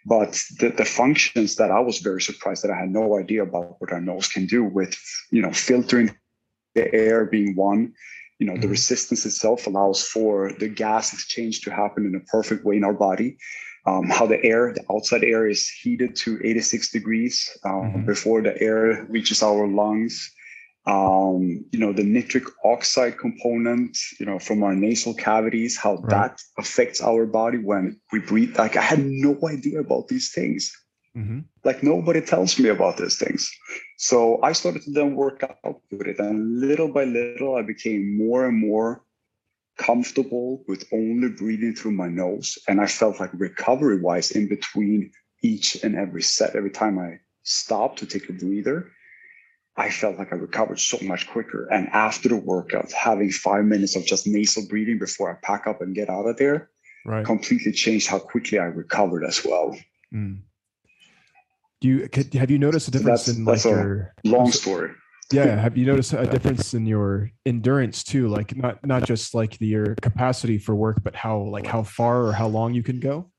[0.05, 3.75] But the, the functions that I was very surprised that I had no idea about
[3.79, 4.95] what our nose can do with,
[5.31, 6.15] you know, filtering
[6.75, 7.93] the air being one,
[8.39, 8.61] you know, mm-hmm.
[8.61, 12.83] the resistance itself allows for the gas exchange to happen in a perfect way in
[12.83, 13.37] our body.
[13.87, 18.05] Um, how the air, the outside air is heated to 86 degrees um, mm-hmm.
[18.05, 20.29] before the air reaches our lungs.
[20.87, 26.09] um, you know, the nitric oxide component, you know, from our nasal cavities, how right.
[26.09, 28.57] that affects our body when we breathe.
[28.57, 30.71] Like I had no idea about these things.
[31.15, 31.39] Mm-hmm.
[31.65, 33.51] Like nobody tells me about these things.
[33.97, 36.19] So I started to then work out with it.
[36.19, 39.03] And little by little, I became more and more
[39.77, 42.57] comfortable with only breathing through my nose.
[42.67, 45.11] And I felt like recovery wise in between
[45.43, 48.91] each and every set, every time I stopped to take a breather,
[49.75, 51.67] I felt like I recovered so much quicker.
[51.71, 55.81] And after the workout, having five minutes of just nasal breathing before I pack up
[55.81, 56.69] and get out of there
[57.07, 57.25] right.
[57.25, 59.77] completely changed how quickly I recovered as well.
[60.13, 60.41] Mm.
[61.79, 64.91] Do you have you noticed a difference that's, in like your long story?
[65.31, 68.29] Yeah, have you noticed a difference in your endurance too?
[68.29, 72.23] Like not not just like the, your capacity for work, but how like how far
[72.23, 73.29] or how long you can go?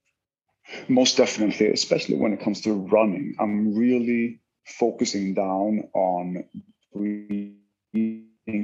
[0.88, 3.34] Most definitely, especially when it comes to running.
[3.38, 6.44] I'm really focusing down on
[6.92, 7.56] breathing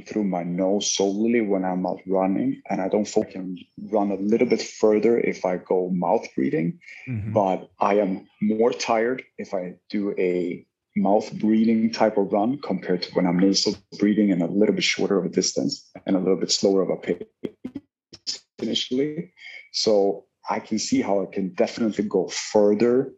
[0.07, 2.61] through my nose solely when I'm out running.
[2.69, 3.59] And I don't focus can
[3.91, 7.33] run a little bit further if I go mouth breathing, mm-hmm.
[7.33, 13.03] but I am more tired if I do a mouth breathing type of run compared
[13.03, 16.19] to when I'm nasal breathing and a little bit shorter of a distance and a
[16.19, 19.33] little bit slower of a pace initially.
[19.73, 23.13] So I can see how I can definitely go further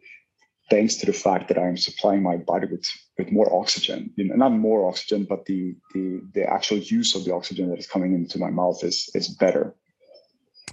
[0.69, 2.85] thanks to the fact that I'm supplying my body with,
[3.17, 4.11] with more oxygen.
[4.15, 7.79] You know, not more oxygen, but the, the the actual use of the oxygen that
[7.79, 9.75] is coming into my mouth is is better.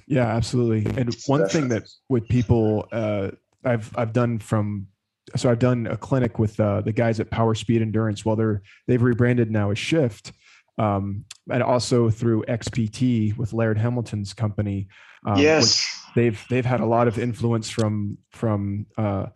[0.06, 0.84] Yeah, absolutely.
[1.00, 3.30] And one thing that with people uh,
[3.64, 4.88] I've I've done from
[5.36, 8.24] so I've done a clinic with uh, the guys at Power Speed Endurance.
[8.24, 10.32] Well, they're they've rebranded now as Shift,
[10.78, 14.88] um, and also through XPT with Laird Hamilton's company.
[15.26, 19.26] Um, yes, they've they've had a lot of influence from from uh,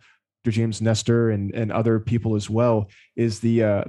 [0.47, 2.89] James Nestor and and other people as well.
[3.15, 3.83] Is the uh,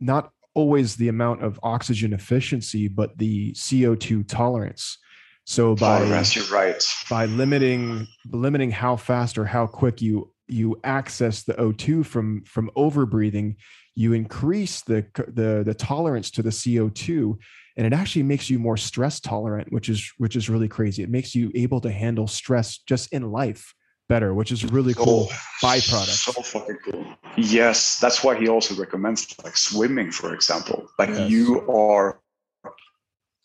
[0.00, 4.98] not always the amount of oxygen efficiency, but the CO two tolerance.
[5.44, 6.82] So by tolerance, you're right.
[7.08, 12.70] By limiting limiting how fast or how quick you you access the O2 from from
[12.76, 13.56] overbreathing,
[13.94, 17.36] you increase the the the tolerance to the CO2
[17.76, 21.02] and it actually makes you more stress tolerant which is which is really crazy.
[21.02, 23.74] It makes you able to handle stress just in life
[24.08, 25.26] better which is really cool
[25.60, 27.04] byproduct so fucking cool.
[27.36, 30.86] Yes that's why he also recommends like swimming for example.
[30.98, 31.30] Like yes.
[31.30, 32.20] you are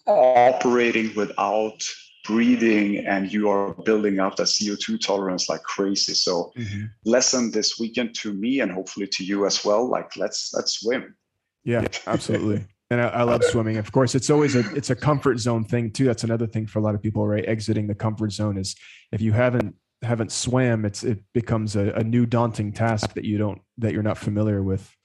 [0.07, 1.81] operating without
[2.25, 6.13] breathing and you are building up that CO2 tolerance like crazy.
[6.13, 6.85] So mm-hmm.
[7.05, 9.89] lesson this weekend to me and hopefully to you as well.
[9.89, 11.15] Like let's let's swim.
[11.63, 12.65] Yeah, absolutely.
[12.89, 13.77] and I, I, love swimming.
[13.77, 16.05] Of course, it's always a it's a comfort zone thing too.
[16.05, 17.45] That's another thing for a lot of people, right?
[17.47, 18.75] Exiting the comfort zone is
[19.11, 23.37] if you haven't haven't swam, it's it becomes a, a new daunting task that you
[23.37, 24.95] don't that you're not familiar with.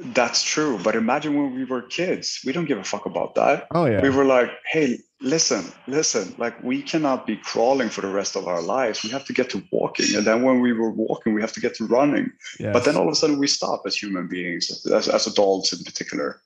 [0.00, 0.78] That's true.
[0.82, 3.66] But imagine when we were kids, we don't give a fuck about that.
[3.70, 4.00] Oh, yeah.
[4.00, 8.48] We were like, hey, listen, listen, like we cannot be crawling for the rest of
[8.48, 9.02] our lives.
[9.02, 10.16] We have to get to walking.
[10.16, 12.32] And then when we were walking, we have to get to running.
[12.58, 12.72] Yes.
[12.72, 15.84] But then all of a sudden we stop as human beings, as, as adults in
[15.84, 16.40] particular.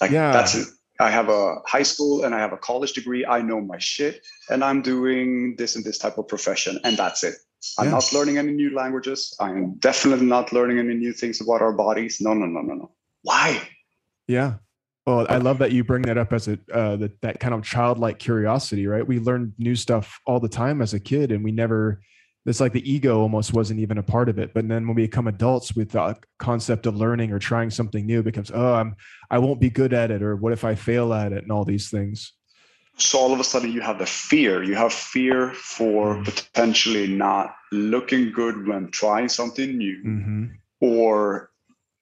[0.00, 0.32] Like yeah.
[0.32, 0.68] that's it.
[1.00, 3.26] I have a high school and I have a college degree.
[3.26, 6.78] I know my shit and I'm doing this and this type of profession.
[6.84, 7.34] And that's it.
[7.78, 7.92] I'm yeah.
[7.92, 9.34] not learning any new languages.
[9.40, 12.20] I am definitely not learning any new things about our bodies.
[12.20, 12.90] No, no, no, no, no.
[13.22, 13.60] Why?
[14.26, 14.54] Yeah.
[15.06, 17.64] Well, I love that you bring that up as a uh, that that kind of
[17.64, 19.06] childlike curiosity, right?
[19.06, 22.00] We learn new stuff all the time as a kid, and we never.
[22.44, 24.52] It's like the ego almost wasn't even a part of it.
[24.52, 28.22] But then when we become adults, with the concept of learning or trying something new
[28.22, 28.96] becomes, oh, I'm
[29.30, 31.64] I won't be good at it, or what if I fail at it, and all
[31.64, 32.32] these things
[32.98, 36.24] so all of a sudden you have the fear you have fear for mm-hmm.
[36.24, 40.44] potentially not looking good when trying something new mm-hmm.
[40.80, 41.50] or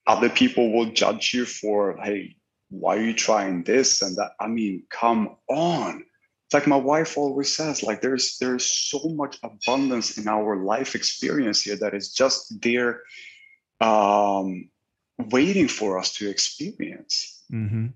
[0.06, 2.34] other people will judge you for hey
[2.70, 6.04] why are you trying this and that i mean come on
[6.46, 10.94] it's like my wife always says like there's there's so much abundance in our life
[10.94, 13.02] experience here that is just there
[13.80, 14.68] um
[15.30, 17.86] waiting for us to experience mm-hmm.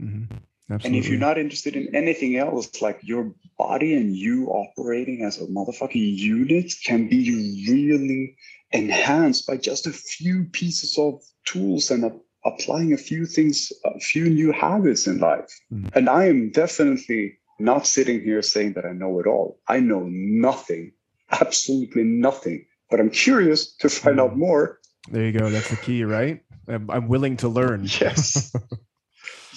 [0.00, 0.36] mm-hmm.
[0.70, 0.98] Absolutely.
[0.98, 5.38] And if you're not interested in anything else, like your body and you operating as
[5.38, 8.36] a motherfucking unit can be really
[8.72, 12.12] enhanced by just a few pieces of tools and a,
[12.44, 15.50] applying a few things, a few new habits in life.
[15.72, 15.94] Mm.
[15.94, 19.58] And I am definitely not sitting here saying that I know it all.
[19.68, 20.92] I know nothing,
[21.30, 24.22] absolutely nothing, but I'm curious to find mm.
[24.22, 24.80] out more.
[25.10, 25.50] There you go.
[25.50, 26.40] That's the key, right?
[26.68, 27.88] I'm, I'm willing to learn.
[28.00, 28.54] Yes.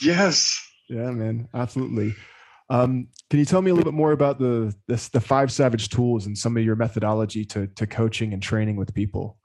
[0.02, 0.64] yes.
[0.90, 2.16] Yeah, man, absolutely.
[2.70, 5.90] Um, can you tell me a little bit more about the this, the five savage
[5.90, 9.38] tools and some of your methodology to to coaching and training with people?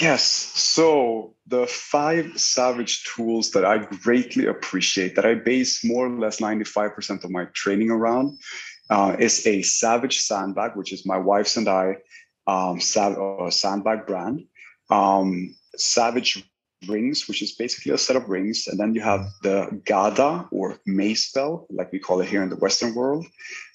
[0.00, 0.24] Yes.
[0.24, 6.40] So the five savage tools that I greatly appreciate, that I base more or less
[6.40, 8.38] 95% of my training around,
[8.90, 11.96] uh, is a Savage sandbag, which is my wife's and I
[12.46, 14.44] um, sav- uh, sandbag brand.
[14.90, 16.44] Um, Savage
[16.88, 20.78] rings, which is basically a set of rings, and then you have the Gada or
[20.86, 23.26] mace bell, like we call it here in the Western world,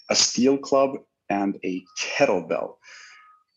[0.10, 0.98] a steel club,
[1.30, 2.76] and a kettlebell.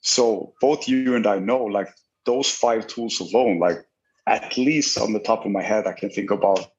[0.00, 1.94] So both you and I know, like
[2.24, 3.78] those five tools alone, like
[4.26, 6.70] at least on the top of my head, I can think about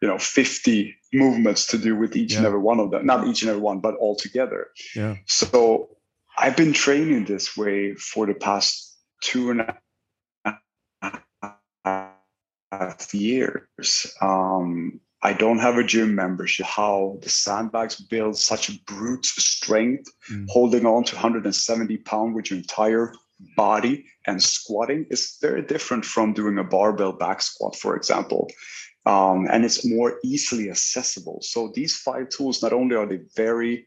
[0.00, 2.38] you know 50 movements to do with each yeah.
[2.38, 3.06] and every one of them.
[3.06, 4.68] Not each and every one, but all together.
[4.94, 5.16] Yeah.
[5.26, 5.90] So
[6.38, 9.78] I've been training this way for the past two and a
[12.70, 14.14] half years.
[14.20, 16.64] Um, I don't have a gym membership.
[16.64, 20.46] How the sandbags build such brute strength, mm.
[20.48, 23.12] holding on to 170 pound with your entire
[23.56, 28.50] body and squatting is very different from doing a barbell back squat, for example.
[29.06, 31.38] Um, and it's more easily accessible.
[31.42, 33.86] So these five tools, not only are they very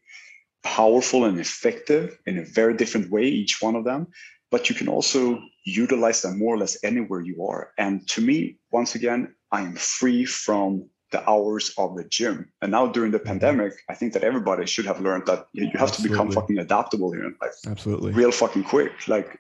[0.64, 4.08] powerful and effective in a very different way, each one of them,
[4.50, 7.72] but you can also utilize them more or less anywhere you are.
[7.78, 12.52] And to me, once again, I am free from the hours of the gym.
[12.62, 13.28] And now during the mm-hmm.
[13.28, 16.04] pandemic, I think that everybody should have learned that you have Absolutely.
[16.04, 17.56] to become fucking adaptable here in life.
[17.66, 18.12] Absolutely.
[18.12, 19.08] Real fucking quick.
[19.08, 19.40] Like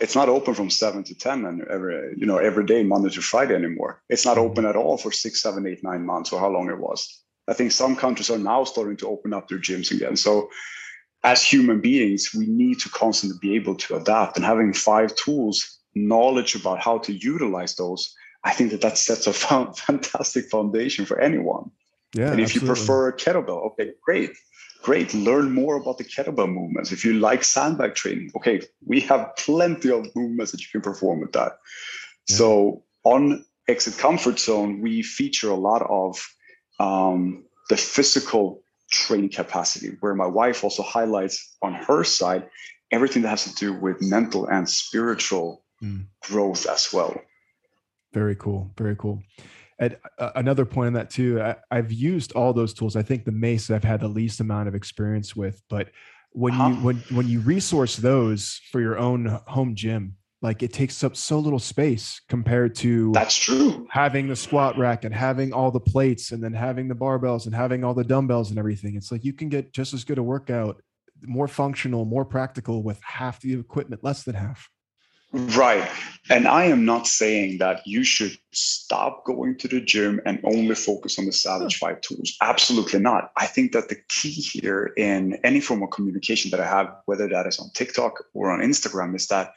[0.00, 3.22] it's not open from seven to ten and every you know every day Monday to
[3.22, 4.02] Friday anymore.
[4.10, 6.78] It's not open at all for six, seven, eight, nine months or how long it
[6.78, 7.00] was.
[7.48, 10.16] I think some countries are now starting to open up their gyms again.
[10.16, 10.50] So
[11.24, 15.78] as human beings, we need to constantly be able to adapt and having five tools,
[15.94, 18.14] knowledge about how to utilize those
[18.44, 21.70] I think that that sets a fantastic foundation for anyone.
[22.14, 22.68] Yeah, and if absolutely.
[22.68, 24.32] you prefer a kettlebell, okay, great,
[24.82, 25.14] great.
[25.14, 26.92] Learn more about the kettlebell movements.
[26.92, 31.20] If you like sandbag training, okay, we have plenty of movements that you can perform
[31.20, 31.52] with that.
[32.28, 32.36] Yeah.
[32.36, 36.22] So on Exit Comfort Zone, we feature a lot of
[36.78, 42.46] um, the physical training capacity, where my wife also highlights on her side
[42.90, 46.04] everything that has to do with mental and spiritual mm.
[46.22, 47.18] growth as well.
[48.12, 48.72] Very cool.
[48.76, 49.22] Very cool.
[49.78, 52.94] And uh, another point on that too, I, have used all those tools.
[52.94, 55.88] I think the Mace I've had the least amount of experience with, but
[56.30, 56.68] when uh-huh.
[56.68, 61.16] you when when you resource those for your own home gym, like it takes up
[61.16, 65.80] so little space compared to that's true having the squat rack and having all the
[65.80, 68.96] plates and then having the barbells and having all the dumbbells and everything.
[68.96, 70.82] It's like you can get just as good a workout,
[71.22, 74.68] more functional, more practical with half the equipment, less than half.
[75.32, 75.88] Right.
[76.30, 80.74] And I am not saying that you should stop going to the gym and only
[80.74, 82.36] focus on the Savage Five tools.
[82.40, 83.32] Absolutely not.
[83.36, 87.28] I think that the key here in any form of communication that I have, whether
[87.28, 89.54] that is on TikTok or on Instagram, is that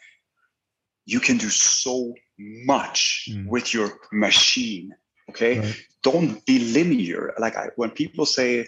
[1.05, 3.45] you can do so much mm.
[3.47, 4.95] with your machine.
[5.29, 5.59] Okay.
[5.59, 5.85] Right.
[6.03, 7.33] Don't be linear.
[7.37, 8.67] Like I, when people say,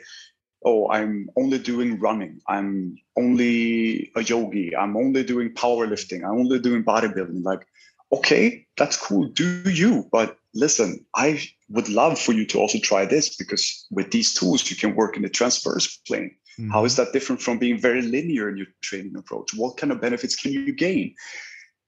[0.65, 2.41] oh, I'm only doing running.
[2.47, 4.75] I'm only a yogi.
[4.75, 6.23] I'm only doing powerlifting.
[6.23, 7.43] I'm only doing bodybuilding.
[7.43, 7.65] Like,
[8.11, 9.27] okay, that's cool.
[9.27, 10.07] Do you?
[10.11, 14.69] But listen, I would love for you to also try this because with these tools,
[14.69, 16.35] you can work in the transverse plane.
[16.59, 16.71] Mm-hmm.
[16.71, 19.51] How is that different from being very linear in your training approach?
[19.55, 21.13] What kind of benefits can you gain?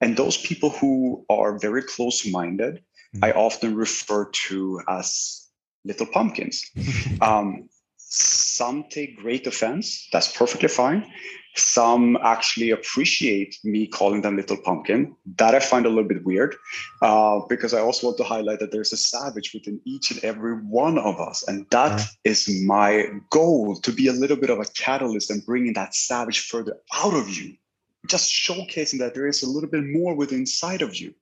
[0.02, 2.76] And those people who are very close minded,
[3.16, 3.26] mm-hmm.
[3.26, 5.48] I often refer to as
[5.86, 6.64] little pumpkins.
[7.22, 7.68] um,
[8.10, 10.10] some take great offense.
[10.12, 11.06] That's perfectly fine.
[11.56, 15.16] Some actually appreciate me calling them little pumpkin.
[15.38, 16.56] That I find a little bit weird
[17.02, 20.56] uh, because I also want to highlight that there's a savage within each and every
[20.56, 21.48] one of us.
[21.48, 25.74] And that is my goal to be a little bit of a catalyst and bringing
[25.74, 27.56] that savage further out of you.
[28.08, 31.14] Just showcasing that there is a little bit more within inside of you.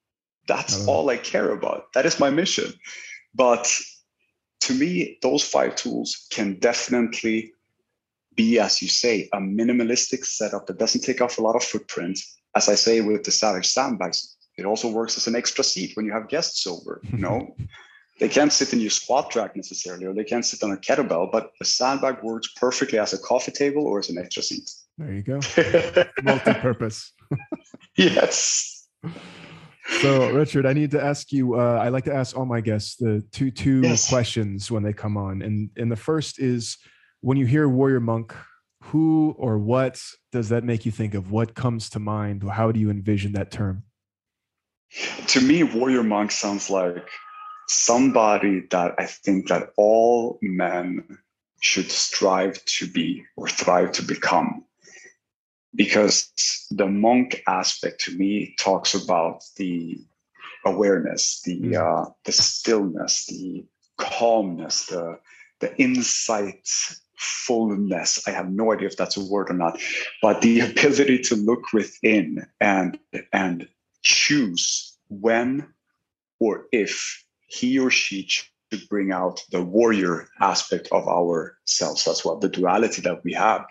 [0.48, 1.92] That's all I care about.
[1.94, 2.74] That is my mission.
[3.36, 3.70] But
[4.62, 7.54] to me, those five tools can definitely
[8.36, 12.20] be, as you say, a minimalistic setup that doesn't take off a lot of footprint.
[12.56, 16.06] As I say with the Savage sandbags, it also works as an extra seat when
[16.06, 17.02] you have guests over.
[17.12, 17.56] You know,
[18.20, 21.32] they can't sit in your squat rack necessarily, or they can't sit on a kettlebell,
[21.32, 24.72] but the sandbag works perfectly as a coffee table or as an extra seat.
[24.98, 25.40] There you go.
[26.24, 27.14] Multi-purpose.
[27.96, 28.88] yes.
[30.02, 31.60] So, Richard, I need to ask you.
[31.60, 34.10] Uh, I like to ask all my guests the two two yes.
[34.10, 36.78] questions when they come on, and and the first is,
[37.22, 38.36] when you hear warrior monk,
[38.84, 41.32] who or what does that make you think of?
[41.32, 42.44] What comes to mind?
[42.44, 43.84] How do you envision that term?
[45.28, 47.10] To me, warrior monk sounds like
[47.68, 51.18] somebody that I think that all men
[51.62, 54.64] should strive to be or thrive to become
[55.76, 56.32] because
[56.72, 60.00] the monk aspect to me talks about the
[60.66, 61.76] awareness, the mm.
[61.76, 63.66] uh, the stillness, the
[63.98, 65.20] calmness, the
[65.60, 66.68] the insight
[67.18, 68.28] fullness.
[68.28, 69.80] I have no idea if that's a word or not,
[70.22, 73.00] but the ability to look within and
[73.34, 73.68] and
[74.04, 75.68] choose when
[76.40, 82.38] or if he or she should bring out the warrior aspect of ourselves as well,
[82.38, 83.66] the duality that we have.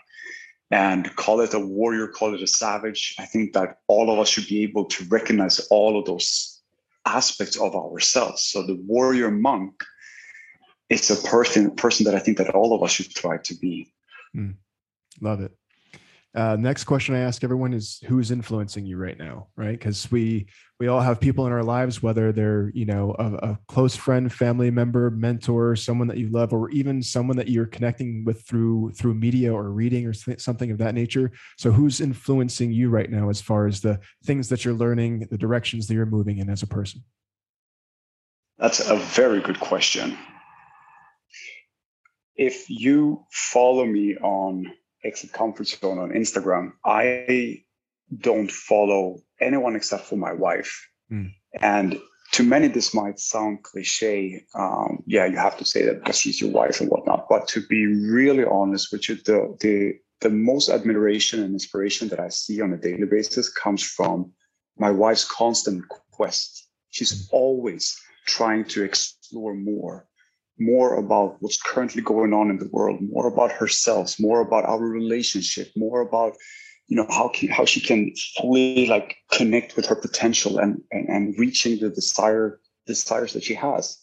[0.71, 3.15] And call it a warrior, call it a savage.
[3.19, 6.61] I think that all of us should be able to recognize all of those
[7.07, 8.43] aspects of ourselves.
[8.43, 9.85] So the warrior monk
[10.91, 13.93] is a person person that I think that all of us should try to be.
[14.35, 14.57] Mm,
[15.21, 15.57] love it.
[16.37, 19.73] Uh, next question I ask everyone is who's influencing you right now, right?
[19.73, 20.47] Because we
[20.79, 24.31] we all have people in our lives, whether they're you know a, a, close friend,
[24.31, 28.93] family member, mentor, someone that you love, or even someone that you're connecting with through
[28.93, 31.33] through media or reading or something of that nature.
[31.57, 35.39] So who's influencing you right now as far as the things that you're learning, the
[35.39, 37.03] directions that you're moving in as a person?
[38.59, 40.19] That's a very good question.
[42.35, 44.71] If you follow me on
[45.07, 47.63] exit comfort zone on Instagram, I
[48.19, 50.89] don't follow anyone except for my wife.
[51.11, 51.33] Mm.
[51.61, 51.99] And
[52.33, 54.45] to many, this might sound cliche.
[54.55, 57.27] Um, yeah, you have to say that because she's your wife and whatnot.
[57.29, 62.21] But to be really honest with you, the the the most admiration and inspiration that
[62.21, 64.33] I see on a daily basis comes from
[64.79, 66.69] my wife's constant quest.
[66.91, 67.29] She's mm.
[67.33, 70.07] always trying to explore more
[70.59, 74.81] more about what's currently going on in the world, more about herself, more about our
[74.81, 76.35] relationship, more about
[76.89, 81.09] you know how can, how she can fully like connect with her potential and, and
[81.09, 83.99] and reaching the desire desires that she has.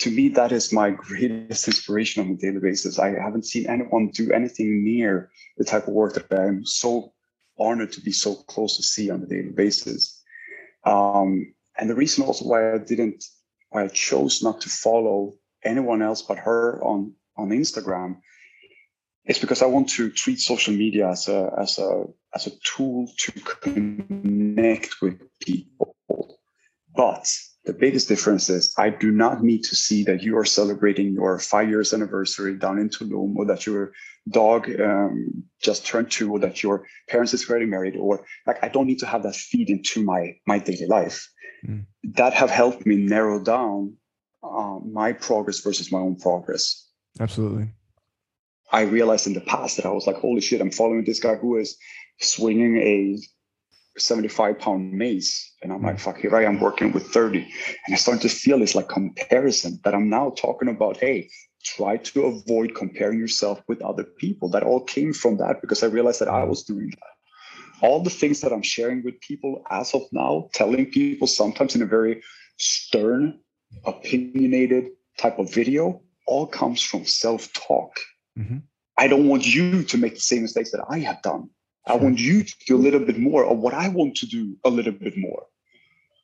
[0.00, 2.98] To me, that is my greatest inspiration on a daily basis.
[2.98, 7.14] I haven't seen anyone do anything near the type of work that I'm so
[7.58, 10.22] honored to be so close to see on a daily basis.
[10.84, 13.24] Um, and the reason also why I didn't,
[13.70, 15.34] why I chose not to follow
[15.66, 18.16] anyone else but her on on Instagram
[19.26, 22.04] it's because I want to treat social media as a as a
[22.34, 25.96] as a tool to connect with people.
[26.94, 27.28] But
[27.64, 31.38] the biggest difference is I do not need to see that you are celebrating your
[31.40, 33.92] five years anniversary down in Tulum, or that your
[34.28, 38.68] dog um, just turned two, or that your parents is getting married, or like I
[38.68, 41.28] don't need to have that feed into my my daily life.
[41.66, 41.86] Mm.
[42.14, 43.96] That have helped me narrow down
[44.46, 46.88] um, my progress versus my own progress.
[47.20, 47.70] Absolutely.
[48.72, 51.36] I realized in the past that I was like, holy shit, I'm following this guy
[51.36, 51.76] who is
[52.20, 53.18] swinging a
[53.98, 55.54] 75 pound mace.
[55.62, 57.38] And I'm like, fuck, here I am working with 30.
[57.38, 61.30] And I started to feel this like comparison that I'm now talking about, hey,
[61.64, 64.48] try to avoid comparing yourself with other people.
[64.50, 67.86] That all came from that because I realized that I was doing that.
[67.86, 71.82] All the things that I'm sharing with people as of now, telling people sometimes in
[71.82, 72.22] a very
[72.58, 73.38] stern
[73.84, 77.98] opinionated type of video all comes from self-talk.
[78.38, 78.58] Mm-hmm.
[78.98, 81.50] I don't want you to make the same mistakes that I have done.
[81.86, 84.56] I want you to do a little bit more of what I want to do
[84.64, 85.46] a little bit more.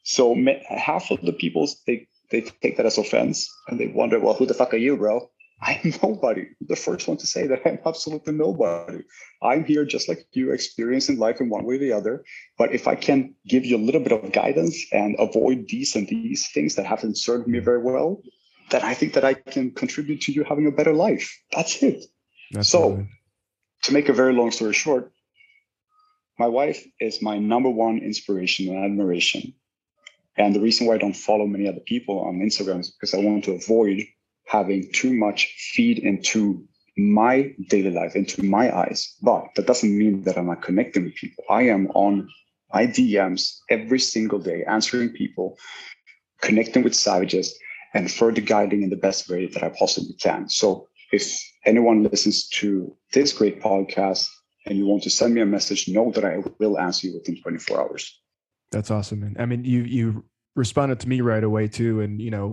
[0.03, 0.36] So
[0.68, 4.47] half of the people they they take that as offense and they wonder, well, who
[4.47, 5.30] the fuck are you, bro?
[5.62, 6.48] I'm nobody.
[6.60, 9.04] The first one to say that I'm absolutely nobody.
[9.42, 12.24] I'm here just like you, experiencing life in one way or the other.
[12.58, 16.08] But if I can give you a little bit of guidance and avoid these and
[16.08, 18.22] these things that haven't served me very well,
[18.70, 21.38] then I think that I can contribute to you having a better life.
[21.52, 22.04] That's it.
[22.50, 23.06] That's so,
[23.84, 25.12] to make a very long story short,
[26.38, 29.54] my wife is my number one inspiration and admiration.
[30.36, 33.18] And the reason why I don't follow many other people on Instagram is because I
[33.18, 34.02] want to avoid
[34.53, 36.62] having too much feed into
[36.98, 39.16] my daily life, into my eyes.
[39.22, 41.44] But that doesn't mean that I'm not connecting with people.
[41.48, 42.28] I am on
[42.74, 45.57] my DMs every single day, answering people,
[46.42, 47.59] connecting with savages,
[47.94, 50.50] and further guiding in the best way that I possibly can.
[50.50, 51.24] So if
[51.64, 54.28] anyone listens to this great podcast
[54.66, 57.40] and you want to send me a message, know that I will answer you within
[57.42, 58.20] 24 hours.
[58.70, 60.24] That's awesome, And I mean, you you
[60.57, 62.48] responded to me right away too, and you know,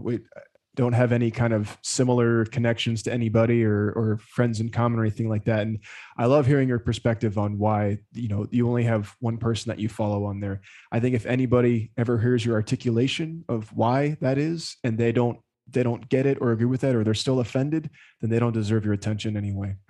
[0.80, 5.04] don't have any kind of similar connections to anybody or or friends in common or
[5.04, 5.62] anything like that.
[5.62, 5.80] And
[6.18, 9.80] i love hearing your perspective on why you know you only have one person that
[9.80, 10.62] you follow on there.
[10.92, 15.40] I think if anybody ever hears your articulation of why that is and they don't
[15.68, 17.90] they don't get it or agree with that or they're still offended
[18.22, 19.76] then they don't deserve your attention anyway.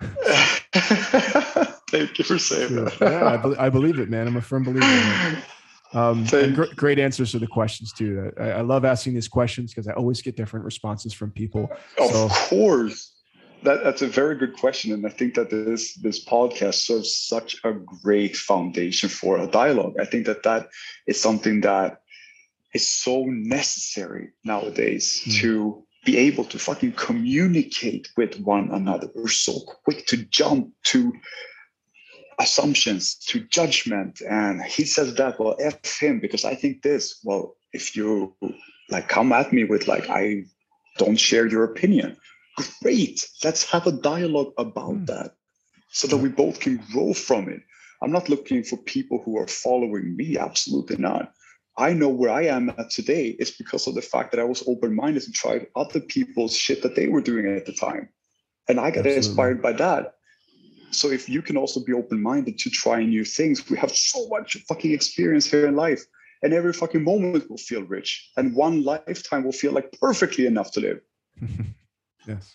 [1.90, 2.96] Thank you for saying that.
[3.00, 4.26] yeah I, be- I, believe it man.
[4.26, 5.42] I'm a firm believer
[5.92, 8.32] um, gr- great answers to the questions too.
[8.38, 11.70] I, I love asking these questions because I always get different responses from people.
[11.98, 13.12] Of so, course,
[13.64, 17.56] that, that's a very good question, and I think that this this podcast serves such
[17.64, 19.94] a great foundation for a dialogue.
[20.00, 20.68] I think that that
[21.06, 22.00] is something that
[22.72, 25.40] is so necessary nowadays mm.
[25.40, 29.08] to be able to fucking communicate with one another.
[29.14, 31.12] We're so quick to jump to
[32.40, 34.20] assumptions, to judgment.
[34.28, 37.20] And he says that, well, F him because I think this.
[37.22, 38.34] Well, if you
[38.88, 40.44] like come at me with like, I
[40.98, 42.16] don't share your opinion,
[42.82, 43.28] great.
[43.44, 45.06] Let's have a dialogue about mm.
[45.06, 45.34] that
[45.90, 47.60] so that we both can grow from it.
[48.02, 50.38] I'm not looking for people who are following me.
[50.38, 51.32] Absolutely not.
[51.76, 54.64] I know where I am at today is because of the fact that I was
[54.66, 58.08] open minded and tried other people's shit that they were doing at the time.
[58.68, 59.16] And I got Absolutely.
[59.16, 60.14] inspired by that.
[60.90, 64.28] So if you can also be open minded to try new things, we have so
[64.28, 66.02] much fucking experience here in life.
[66.42, 68.30] And every fucking moment will feel rich.
[68.36, 71.00] And one lifetime will feel like perfectly enough to live.
[72.26, 72.54] yes.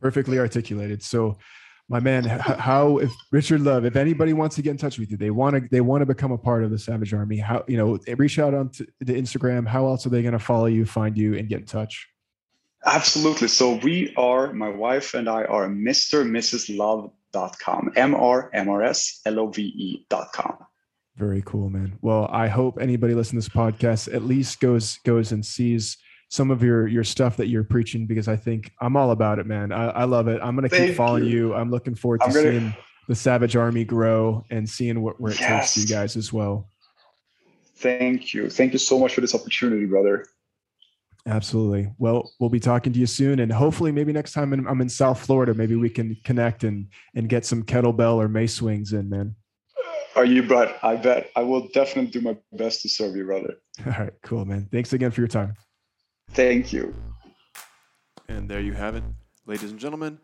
[0.00, 1.02] Perfectly articulated.
[1.02, 1.36] So
[1.88, 5.16] my man how if richard love if anybody wants to get in touch with you
[5.16, 7.76] they want to they want to become a part of the savage army how you
[7.76, 8.70] know reach out on
[9.00, 11.66] the instagram how else are they going to follow you find you and get in
[11.66, 12.08] touch
[12.86, 16.76] absolutely so we are my wife and i are mr mrs
[17.36, 20.56] love.com m-r-m-r-s-l-o-v-e.com
[21.16, 25.30] very cool man well i hope anybody listening to this podcast at least goes goes
[25.32, 25.96] and sees
[26.28, 29.46] some of your your stuff that you're preaching because I think I'm all about it,
[29.46, 29.72] man.
[29.72, 30.40] I, I love it.
[30.42, 31.30] I'm gonna Thank keep following you.
[31.30, 31.54] you.
[31.54, 32.42] I'm looking forward to gonna...
[32.42, 32.76] seeing
[33.08, 35.74] the Savage Army grow and seeing what, where it yes.
[35.74, 36.68] takes you guys as well.
[37.76, 38.50] Thank you.
[38.50, 40.26] Thank you so much for this opportunity, brother.
[41.26, 41.92] Absolutely.
[41.98, 45.18] Well, we'll be talking to you soon, and hopefully, maybe next time I'm in South
[45.18, 49.34] Florida, maybe we can connect and and get some kettlebell or mace swings in, man.
[50.14, 50.74] Are you, Brad?
[50.82, 53.54] I bet I will definitely do my best to serve you, brother.
[53.86, 54.68] All right, cool, man.
[54.70, 55.54] Thanks again for your time.
[56.30, 56.94] Thank you.
[58.28, 59.04] And there you have it,
[59.46, 60.18] ladies and gentlemen.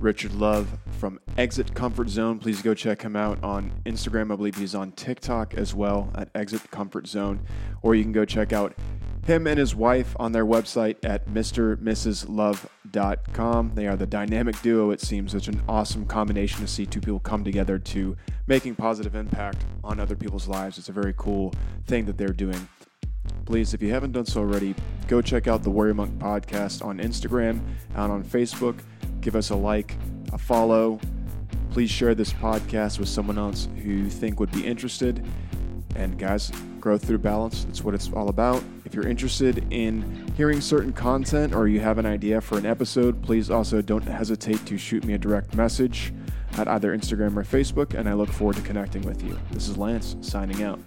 [0.00, 0.68] Richard Love
[0.98, 2.38] from Exit Comfort Zone.
[2.38, 4.30] Please go check him out on Instagram.
[4.32, 7.40] I believe he's on TikTok as well at Exit Comfort Zone.
[7.80, 8.74] Or you can go check out
[9.26, 13.72] him and his wife on their website at mrmrslove.com.
[13.74, 15.32] They are the dynamic duo, it seems.
[15.32, 18.14] Such an awesome combination to see two people come together to
[18.46, 20.76] making positive impact on other people's lives.
[20.76, 21.54] It's a very cool
[21.86, 22.68] thing that they're doing
[23.44, 24.74] please, if you haven't done so already,
[25.08, 27.60] go check out the Warrior Monk podcast on Instagram
[27.94, 28.78] and on Facebook.
[29.20, 29.94] Give us a like,
[30.32, 31.00] a follow.
[31.70, 35.24] Please share this podcast with someone else who you think would be interested.
[35.96, 38.62] And guys, growth through balance, that's what it's all about.
[38.84, 43.22] If you're interested in hearing certain content or you have an idea for an episode,
[43.22, 46.12] please also don't hesitate to shoot me a direct message
[46.56, 49.38] at either Instagram or Facebook, and I look forward to connecting with you.
[49.50, 50.78] This is Lance signing out.